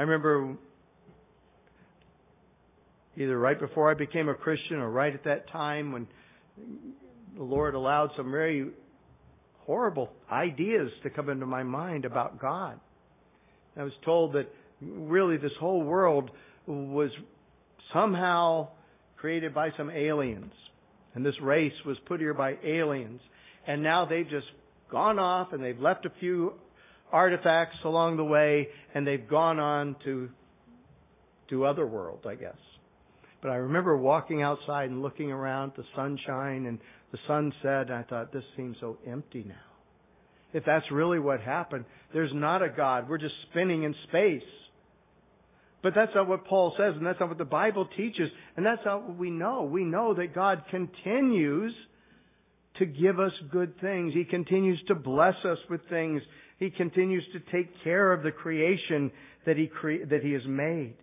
[0.00, 0.56] I remember
[3.18, 6.06] either right before I became a Christian or right at that time when
[7.36, 8.70] the Lord allowed some very
[9.66, 12.80] horrible ideas to come into my mind about God.
[13.76, 14.48] I was told that
[14.80, 16.30] really this whole world
[16.66, 17.10] was
[17.92, 18.68] somehow
[19.18, 20.54] created by some aliens.
[21.14, 23.20] And this race was put here by aliens.
[23.66, 24.46] And now they've just
[24.90, 26.54] gone off and they've left a few
[27.12, 30.28] artifacts along the way and they've gone on to
[31.50, 32.56] to other worlds, I guess.
[33.42, 36.78] But I remember walking outside and looking around the sunshine and
[37.10, 39.54] the sunset, and I thought, this seems so empty now.
[40.52, 43.08] If that's really what happened, there's not a God.
[43.08, 44.42] We're just spinning in space.
[45.82, 48.82] But that's not what Paul says, and that's not what the Bible teaches, and that's
[48.84, 49.62] not what we know.
[49.62, 51.72] We know that God continues
[52.78, 54.12] to give us good things.
[54.12, 56.20] He continues to bless us with things.
[56.60, 59.10] He continues to take care of the creation
[59.46, 60.94] that He, cre- that he has made.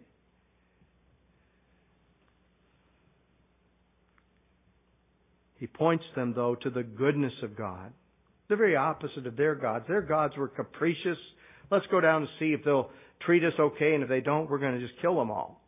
[5.57, 7.91] He points them, though, to the goodness of God.
[8.47, 9.85] The very opposite of their gods.
[9.87, 11.17] Their gods were capricious.
[11.71, 12.91] Let's go down and see if they'll
[13.25, 15.59] treat us okay, and if they don't, we're going to just kill them all.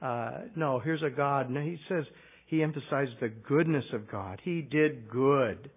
[0.00, 1.50] Uh, no, here's a God.
[1.50, 2.04] And he says,
[2.46, 4.40] he emphasizes the goodness of God.
[4.44, 5.70] He did good.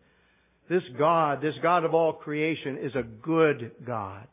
[0.74, 4.28] This God, this God of all creation, is a good God.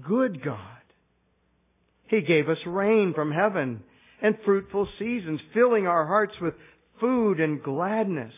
[0.00, 0.80] Good God.
[2.06, 3.82] He gave us rain from heaven
[4.22, 6.54] and fruitful seasons, filling our hearts with
[7.02, 8.32] food and gladness.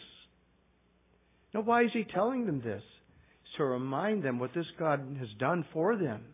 [1.55, 2.82] Now, why is he telling them this?
[2.82, 6.24] It's to remind them what this God has done for them.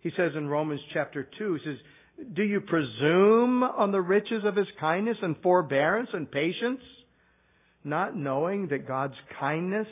[0.00, 1.78] He says in Romans chapter 2, he says,
[2.34, 6.80] Do you presume on the riches of his kindness and forbearance and patience,
[7.86, 9.86] not knowing that God's kindness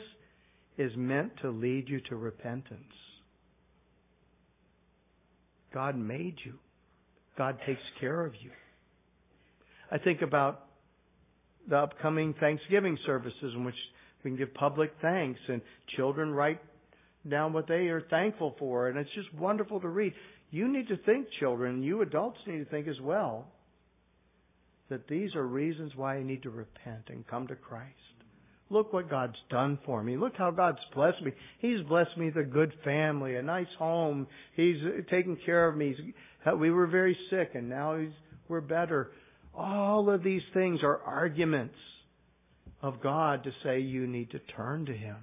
[0.77, 2.83] is meant to lead you to repentance?
[5.73, 6.53] God made you.
[7.37, 8.51] God takes care of you.
[9.91, 10.65] I think about
[11.69, 13.75] the upcoming Thanksgiving services in which
[14.23, 15.61] we can give public thanks and
[15.95, 16.59] children write
[17.29, 20.13] down what they are thankful for and it's just wonderful to read.
[20.51, 23.47] You need to think, children, you adults need to think as well,
[24.89, 27.93] that these are reasons why I need to repent and come to Christ.
[28.69, 30.17] Look what God's done for me.
[30.17, 31.31] Look how God's blessed me.
[31.59, 34.27] He's blessed me with a good family, a nice home.
[34.55, 34.77] He's
[35.09, 35.95] taken care of me.
[36.45, 37.99] Uh, we were very sick and now
[38.47, 39.11] we're better.
[39.53, 41.75] All of these things are arguments
[42.81, 45.17] of God to say you need to turn to Him.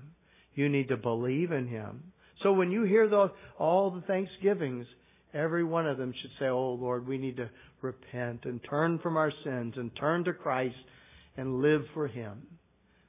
[0.54, 2.12] You need to believe in Him.
[2.42, 4.86] So when you hear the, all the thanksgivings,
[5.34, 7.50] every one of them should say, Oh Lord, we need to
[7.82, 10.76] repent and turn from our sins and turn to Christ
[11.36, 12.42] and live for Him.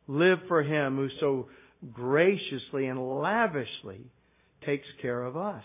[0.07, 1.47] Live for Him who so
[1.91, 4.01] graciously and lavishly
[4.65, 5.63] takes care of us.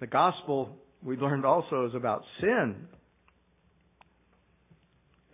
[0.00, 2.86] The gospel we learned also is about sin.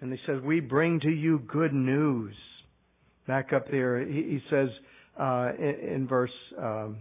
[0.01, 2.35] And he says, We bring to you good news.
[3.27, 4.69] Back up there, he, says
[5.19, 6.31] uh, in, in, verse
[6.63, 6.99] um,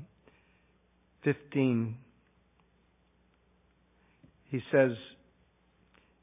[1.24, 1.96] 15,
[4.56, 4.92] he says,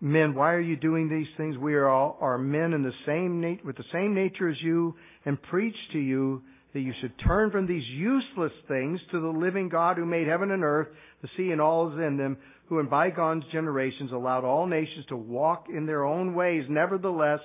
[0.00, 1.58] Men, why are you doing these things?
[1.58, 4.94] We are all are men in the same nat- with the same nature as you,
[5.26, 9.68] and preach to you that you should turn from these useless things to the living
[9.68, 10.88] God who made heaven and earth,
[11.20, 15.16] the sea and all is in them, who in bygone generations allowed all nations to
[15.16, 16.64] walk in their own ways.
[16.70, 17.40] Nevertheless,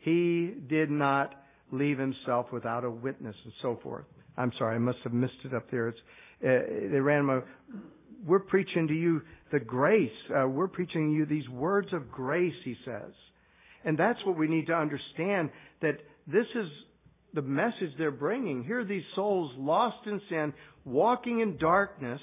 [0.00, 1.34] he did not
[1.72, 4.04] leave himself without a witness and so forth.
[4.36, 5.88] I'm sorry, I must have missed it up there.
[5.88, 5.98] It's,
[6.44, 7.40] uh, they ran my,
[8.26, 10.10] we're preaching to you the grace.
[10.34, 13.12] Uh, we're preaching you these words of grace, he says.
[13.84, 16.66] And that's what we need to understand that this is
[17.34, 18.64] the message they're bringing.
[18.64, 20.52] Here are these souls lost in sin,
[20.84, 22.20] walking in darkness,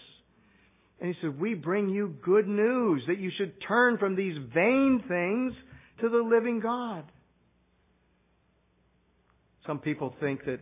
[1.00, 5.04] And he said, We bring you good news that you should turn from these vain
[5.08, 5.54] things
[6.02, 7.04] to the living God.
[9.66, 10.60] Some people think that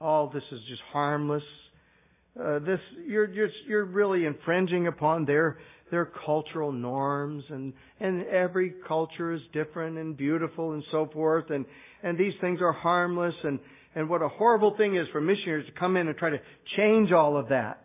[0.00, 1.42] all oh, this is just harmless.
[2.38, 3.28] Uh, this you're
[3.66, 5.58] you're really infringing upon their
[5.90, 11.64] their cultural norms and and every culture is different and beautiful and so forth and
[12.02, 13.58] and these things are harmless and
[13.96, 16.38] and what a horrible thing is for missionaries to come in and try to
[16.76, 17.84] change all of that.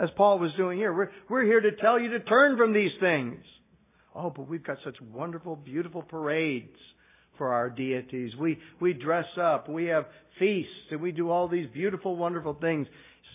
[0.00, 2.92] As Paul was doing here we're we're here to tell you to turn from these
[3.00, 3.42] things.
[4.14, 6.78] Oh but we've got such wonderful beautiful parades
[7.36, 8.30] for our deities.
[8.38, 10.04] We we dress up we have
[10.38, 12.86] feasts and we do all these beautiful wonderful things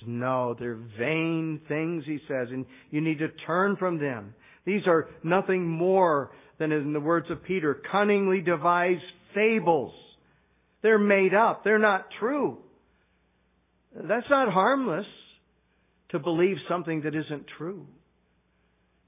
[0.06, 4.34] no, they're vain things, he says, and you need to turn from them.
[4.66, 9.02] These are nothing more than, in the words of Peter, cunningly devised
[9.34, 9.94] fables.
[10.82, 11.64] They're made up.
[11.64, 12.58] They're not true.
[13.96, 15.08] That's not harmless
[16.10, 17.88] to believe something that isn't true.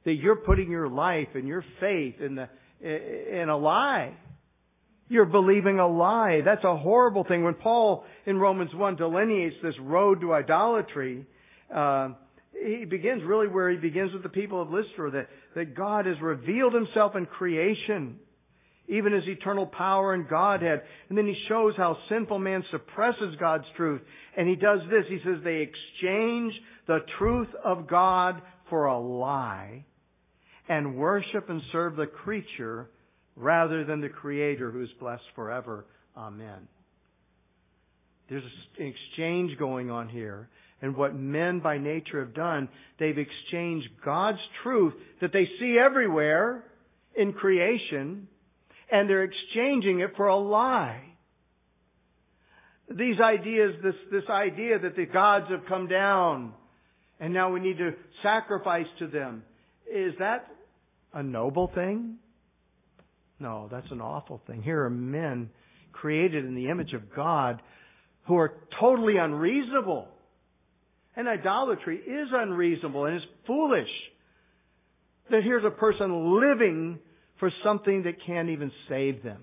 [0.05, 2.49] That you're putting your life and your faith in the,
[2.81, 4.13] in a lie.
[5.11, 6.39] You're believing a lie.
[6.45, 7.43] That's a horrible thing.
[7.43, 11.25] When Paul in Romans 1 delineates this road to idolatry,
[11.69, 12.11] uh,
[12.53, 16.15] he begins really where he begins with the people of Lystra, that, that God has
[16.21, 18.19] revealed himself in creation,
[18.87, 20.81] even his eternal power and Godhead.
[21.09, 23.99] And then he shows how sinful man suppresses God's truth.
[24.37, 25.03] And he does this.
[25.09, 26.53] He says they exchange
[26.87, 29.83] the truth of God for a lie
[30.69, 32.87] and worship and serve the creature
[33.35, 35.85] rather than the Creator who is blessed forever.
[36.15, 36.67] Amen.
[38.29, 38.43] There's
[38.77, 40.49] an exchange going on here.
[40.81, 42.67] And what men by nature have done,
[42.99, 46.63] they've exchanged God's truth that they see everywhere
[47.15, 48.27] in creation,
[48.91, 51.03] and they're exchanging it for a lie.
[52.89, 56.53] These ideas, this, this idea that the gods have come down
[57.21, 57.91] and now we need to
[58.23, 59.43] sacrifice to them,
[59.87, 60.47] is that
[61.13, 62.15] a noble thing?
[63.41, 64.61] No, that's an awful thing.
[64.61, 65.49] Here are men
[65.91, 67.59] created in the image of God
[68.27, 70.07] who are totally unreasonable.
[71.15, 73.89] And idolatry is unreasonable and is foolish.
[75.31, 76.99] That here's a person living
[77.39, 79.41] for something that can't even save them.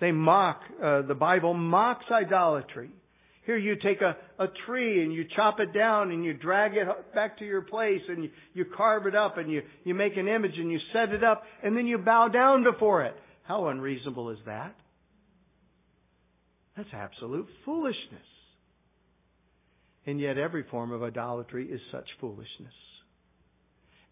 [0.00, 2.90] They mock, uh, the Bible mocks idolatry.
[3.48, 6.86] Here you take a, a tree and you chop it down and you drag it
[7.14, 10.28] back to your place and you, you carve it up and you, you make an
[10.28, 13.14] image and you set it up and then you bow down before it.
[13.44, 14.74] How unreasonable is that?
[16.76, 18.20] That's absolute foolishness.
[20.04, 22.74] And yet every form of idolatry is such foolishness.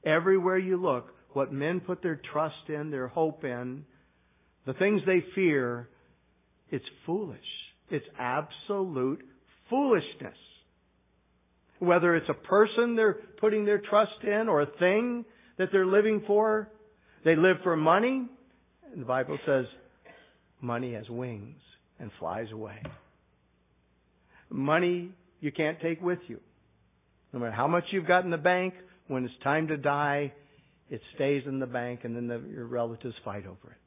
[0.02, 3.84] Everywhere you look, what men put their trust in, their hope in,
[4.66, 5.90] the things they fear,
[6.70, 7.36] it's foolish.
[7.90, 9.22] It's absolute
[9.70, 10.36] foolishness.
[11.78, 15.24] Whether it's a person they're putting their trust in or a thing
[15.58, 16.68] that they're living for,
[17.24, 18.26] they live for money.
[18.96, 19.66] The Bible says
[20.60, 21.60] money has wings
[21.98, 22.82] and flies away.
[24.48, 25.10] Money
[25.40, 26.40] you can't take with you.
[27.32, 28.74] No matter how much you've got in the bank,
[29.08, 30.32] when it's time to die,
[30.88, 33.78] it stays in the bank and then the, your relatives fight over it.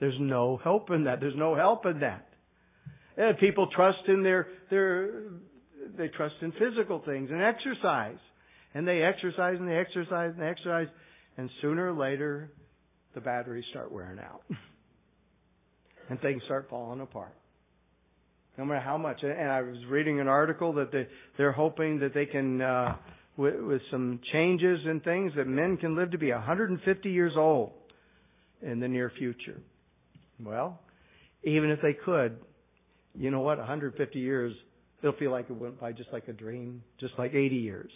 [0.00, 1.20] There's no help in that.
[1.20, 2.28] There's no help in that.
[3.16, 5.10] And people trust in their, their,
[5.96, 8.18] they trust in physical things and exercise.
[8.74, 10.88] And they exercise and they exercise and they exercise.
[11.36, 12.50] And sooner or later,
[13.14, 14.42] the batteries start wearing out.
[16.10, 17.34] and things start falling apart.
[18.58, 19.20] No matter how much.
[19.22, 21.06] And I was reading an article that they,
[21.38, 22.96] they're hoping that they can, uh,
[23.36, 27.72] with, with some changes and things, that men can live to be 150 years old
[28.62, 29.60] in the near future.
[30.42, 30.80] Well,
[31.42, 32.38] even if they could,
[33.14, 33.58] you know what?
[33.58, 34.54] 150 years,
[35.02, 37.90] it'll feel like it went by just like a dream, just like 80 years.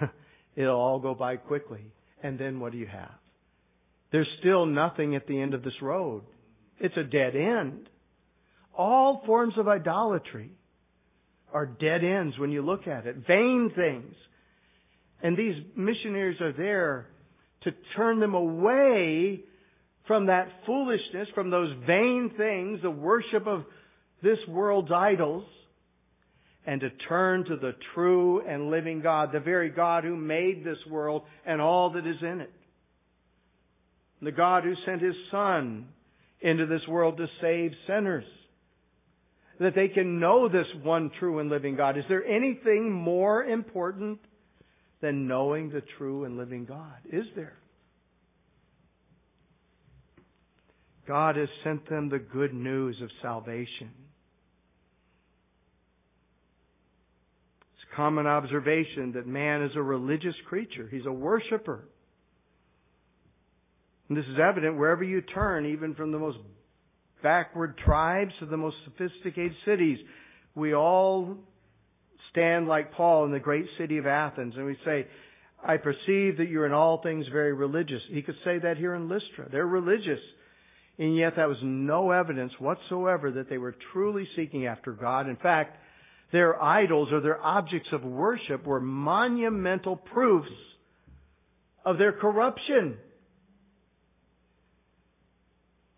[0.56, 1.92] it'll all go by quickly.
[2.22, 3.14] And then what do you have?
[4.10, 6.22] There's still nothing at the end of this road.
[6.80, 7.88] It's a dead end.
[8.76, 10.52] All forms of idolatry
[11.52, 13.16] are dead ends when you look at it.
[13.26, 14.14] Vain things.
[15.22, 17.06] And these missionaries are there
[17.62, 19.40] to turn them away
[20.06, 23.64] from that foolishness, from those vain things, the worship of
[24.22, 25.44] this world's idols
[26.66, 30.78] and to turn to the true and living God, the very God who made this
[30.90, 32.52] world and all that is in it.
[34.20, 35.86] The God who sent His Son
[36.40, 38.24] into this world to save sinners.
[39.60, 41.96] That they can know this one true and living God.
[41.96, 44.20] Is there anything more important
[45.00, 46.98] than knowing the true and living God?
[47.10, 47.56] Is there?
[51.06, 53.90] God has sent them the good news of salvation.
[57.98, 60.88] Common observation that man is a religious creature.
[60.88, 61.80] He's a worshiper.
[64.08, 66.38] And this is evident wherever you turn, even from the most
[67.24, 69.98] backward tribes to the most sophisticated cities.
[70.54, 71.38] We all
[72.30, 75.08] stand like Paul in the great city of Athens and we say,
[75.66, 78.00] I perceive that you're in all things very religious.
[78.12, 79.48] He could say that here in Lystra.
[79.50, 80.20] They're religious.
[81.00, 85.28] And yet that was no evidence whatsoever that they were truly seeking after God.
[85.28, 85.78] In fact,
[86.32, 90.50] their idols or their objects of worship were monumental proofs
[91.84, 92.98] of their corruption.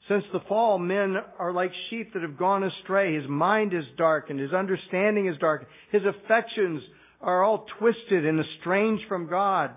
[0.09, 3.15] Since the fall, men are like sheep that have gone astray.
[3.15, 4.41] His mind is darkened.
[4.41, 5.71] His understanding is darkened.
[5.93, 6.83] His affections
[7.21, 9.71] are all twisted and estranged from God.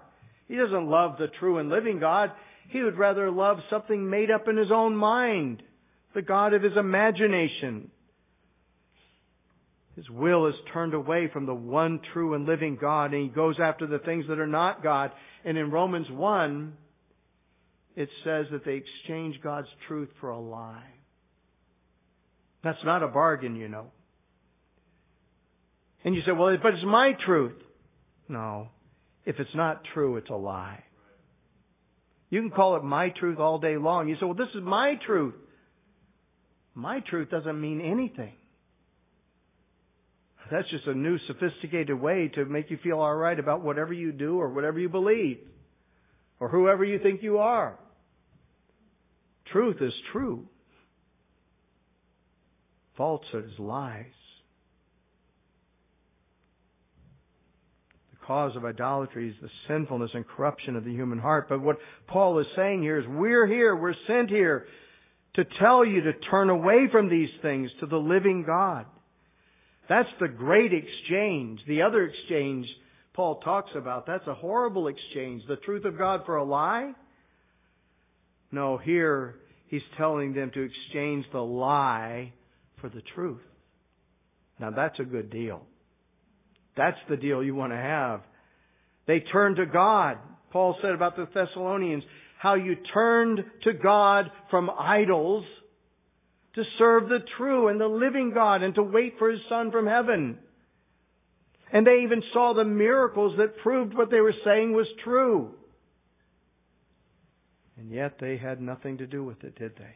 [0.47, 2.31] He doesn't love the true and living God.
[2.69, 5.61] He would rather love something made up in his own mind,
[6.15, 7.91] the God of his imagination.
[9.95, 13.57] His will is turned away from the one true and living God, and he goes
[13.61, 15.11] after the things that are not God.
[15.45, 16.73] And in Romans 1,
[17.95, 20.89] it says that they exchange God's truth for a lie.
[22.63, 23.91] That's not a bargain, you know.
[26.03, 27.61] And you say, well, but it's my truth.
[28.27, 28.69] No.
[29.25, 30.83] If it's not true, it's a lie.
[32.29, 34.09] You can call it my truth all day long.
[34.09, 35.35] You say, well, this is my truth.
[36.73, 38.33] My truth doesn't mean anything.
[40.53, 44.39] That's just a new sophisticated way to make you feel alright about whatever you do
[44.39, 45.39] or whatever you believe
[46.39, 47.79] or whoever you think you are.
[49.51, 50.45] Truth is true.
[52.97, 54.05] Falsehood is lies.
[58.11, 61.49] The cause of idolatry is the sinfulness and corruption of the human heart.
[61.49, 64.67] But what Paul is saying here is we're here, we're sent here
[65.33, 68.85] to tell you to turn away from these things to the living God.
[69.89, 71.59] That's the great exchange.
[71.67, 72.65] The other exchange
[73.13, 75.43] Paul talks about, that's a horrible exchange.
[75.47, 76.93] The truth of God for a lie?
[78.51, 79.35] No, here
[79.67, 82.33] he's telling them to exchange the lie
[82.81, 83.41] for the truth.
[84.59, 85.61] Now that's a good deal.
[86.75, 88.21] That's the deal you want to have.
[89.05, 90.17] They turned to God.
[90.51, 92.03] Paul said about the Thessalonians,
[92.39, 95.45] how you turned to God from idols
[96.55, 99.87] to serve the true and the living God and to wait for His Son from
[99.87, 100.37] heaven.
[101.71, 105.51] And they even saw the miracles that proved what they were saying was true.
[107.77, 109.95] And yet they had nothing to do with it, did they?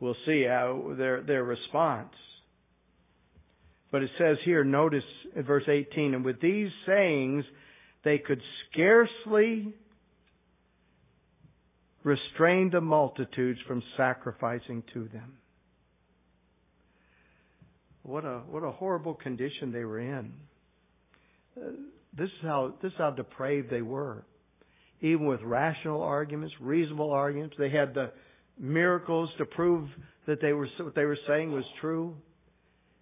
[0.00, 2.12] We'll see how their, their response.
[3.90, 5.04] But it says here, notice
[5.36, 7.44] verse 18, and with these sayings,
[8.04, 8.40] they could
[8.70, 9.72] scarcely
[12.08, 15.34] restrain the multitudes from sacrificing to them.
[18.02, 20.32] What a, what a horrible condition they were in.
[21.56, 21.70] Uh,
[22.16, 24.24] this is how, this is how depraved they were
[25.00, 27.56] even with rational arguments, reasonable arguments.
[27.58, 28.12] They had the
[28.58, 29.88] miracles to prove
[30.26, 32.16] that they were what they were saying was true,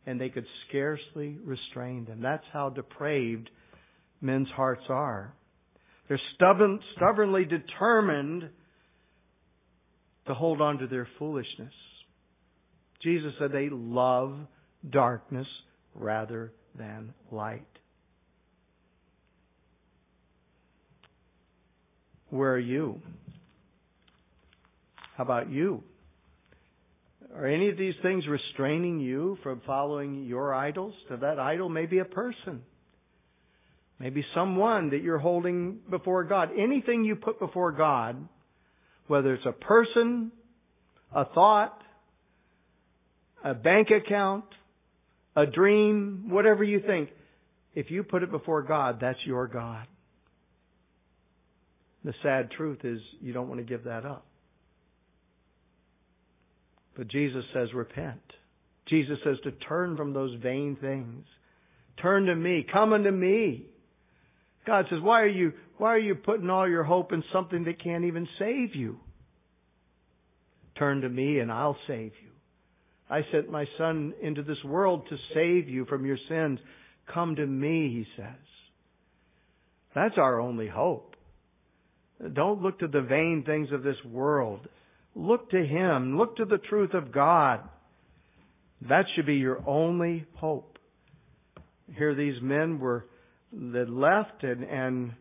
[0.05, 2.21] and they could scarcely restrain them.
[2.21, 3.49] That's how depraved
[4.21, 5.33] men's hearts are.
[6.09, 8.51] They're stubborn, stubbornly determined
[10.27, 11.73] to hold on to their foolishness.
[13.03, 14.37] Jesus said they love
[14.89, 15.47] darkness
[15.95, 17.67] rather than light.
[22.31, 23.01] Where are you?
[25.17, 25.83] How about you?
[27.35, 30.95] Are any of these things restraining you from following your idols?
[31.09, 32.63] So that idol may be a person.
[33.99, 36.51] Maybe someone that you're holding before God.
[36.59, 38.29] Anything you put before God,
[39.09, 40.33] whether it's a person,
[41.15, 41.79] a thought,
[43.45, 44.45] a bank account,
[45.37, 47.11] a dream, whatever you think,
[47.75, 49.87] if you put it before God, that's your God.
[52.05, 54.25] The sad truth is you don't want to give that up.
[56.97, 58.21] But Jesus says repent.
[58.89, 61.27] Jesus says to turn from those vain things.
[62.01, 62.65] Turn to me.
[62.73, 63.67] Come unto me.
[64.67, 67.83] God says, why are you, why are you putting all your hope in something that
[67.83, 68.99] can't even save you?
[70.79, 72.31] Turn to me and I'll save you.
[73.09, 76.59] I sent my son into this world to save you from your sins.
[77.13, 78.35] Come to me, he says.
[79.95, 81.15] That's our only hope.
[82.33, 84.67] Don't look to the vain things of this world.
[85.15, 86.19] Look to Him.
[86.19, 87.61] Look to the truth of God.
[88.89, 90.79] That should be your only hope.
[91.97, 93.07] Here these men were
[93.53, 95.13] that left and, and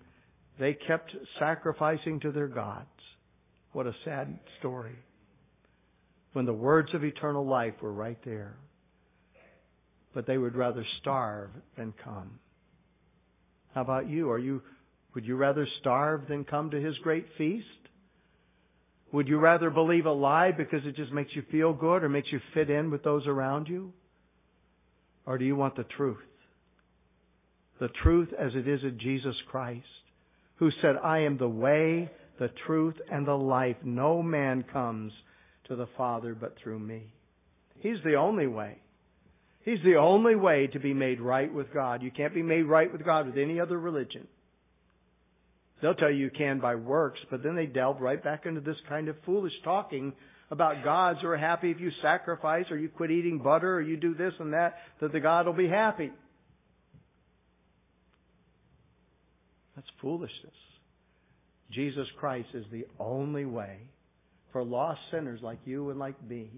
[0.60, 2.88] they kept sacrificing to their gods.
[3.74, 4.96] What a sad story.
[6.34, 8.56] When the words of eternal life were right there.
[10.14, 12.40] but they would rather starve than come.
[13.74, 14.32] How about you?
[14.32, 14.62] Are you
[15.14, 17.66] would you rather starve than come to his great feast?
[19.14, 22.28] Would you rather believe a lie because it just makes you feel good or makes
[22.32, 23.94] you fit in with those around you?
[25.26, 26.18] Or do you want the truth?
[27.80, 29.86] The truth as it is in Jesus Christ,
[30.58, 33.78] who said, I am the way, the truth, and the life.
[33.84, 35.12] No man comes
[35.68, 37.14] to the Father but through me.
[37.80, 38.78] He's the only way.
[39.64, 42.04] He's the only way to be made right with God.
[42.04, 44.28] You can't be made right with God with any other religion.
[45.82, 48.78] They'll tell you you can by works, but then they delve right back into this
[48.88, 50.14] kind of foolish talking
[50.52, 53.98] about gods who are happy if you sacrifice or you quit eating butter or you
[53.98, 56.12] do this and that, that the God will be happy.
[59.76, 60.54] That's foolishness.
[61.72, 63.78] Jesus Christ is the only way
[64.52, 66.50] for lost sinners like you and like me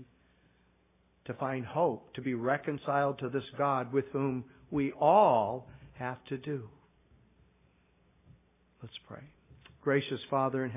[1.25, 6.37] to find hope, to be reconciled to this God with whom we all have to
[6.37, 6.63] do.
[8.81, 9.23] Let's pray.
[9.81, 10.75] Gracious Father in heaven,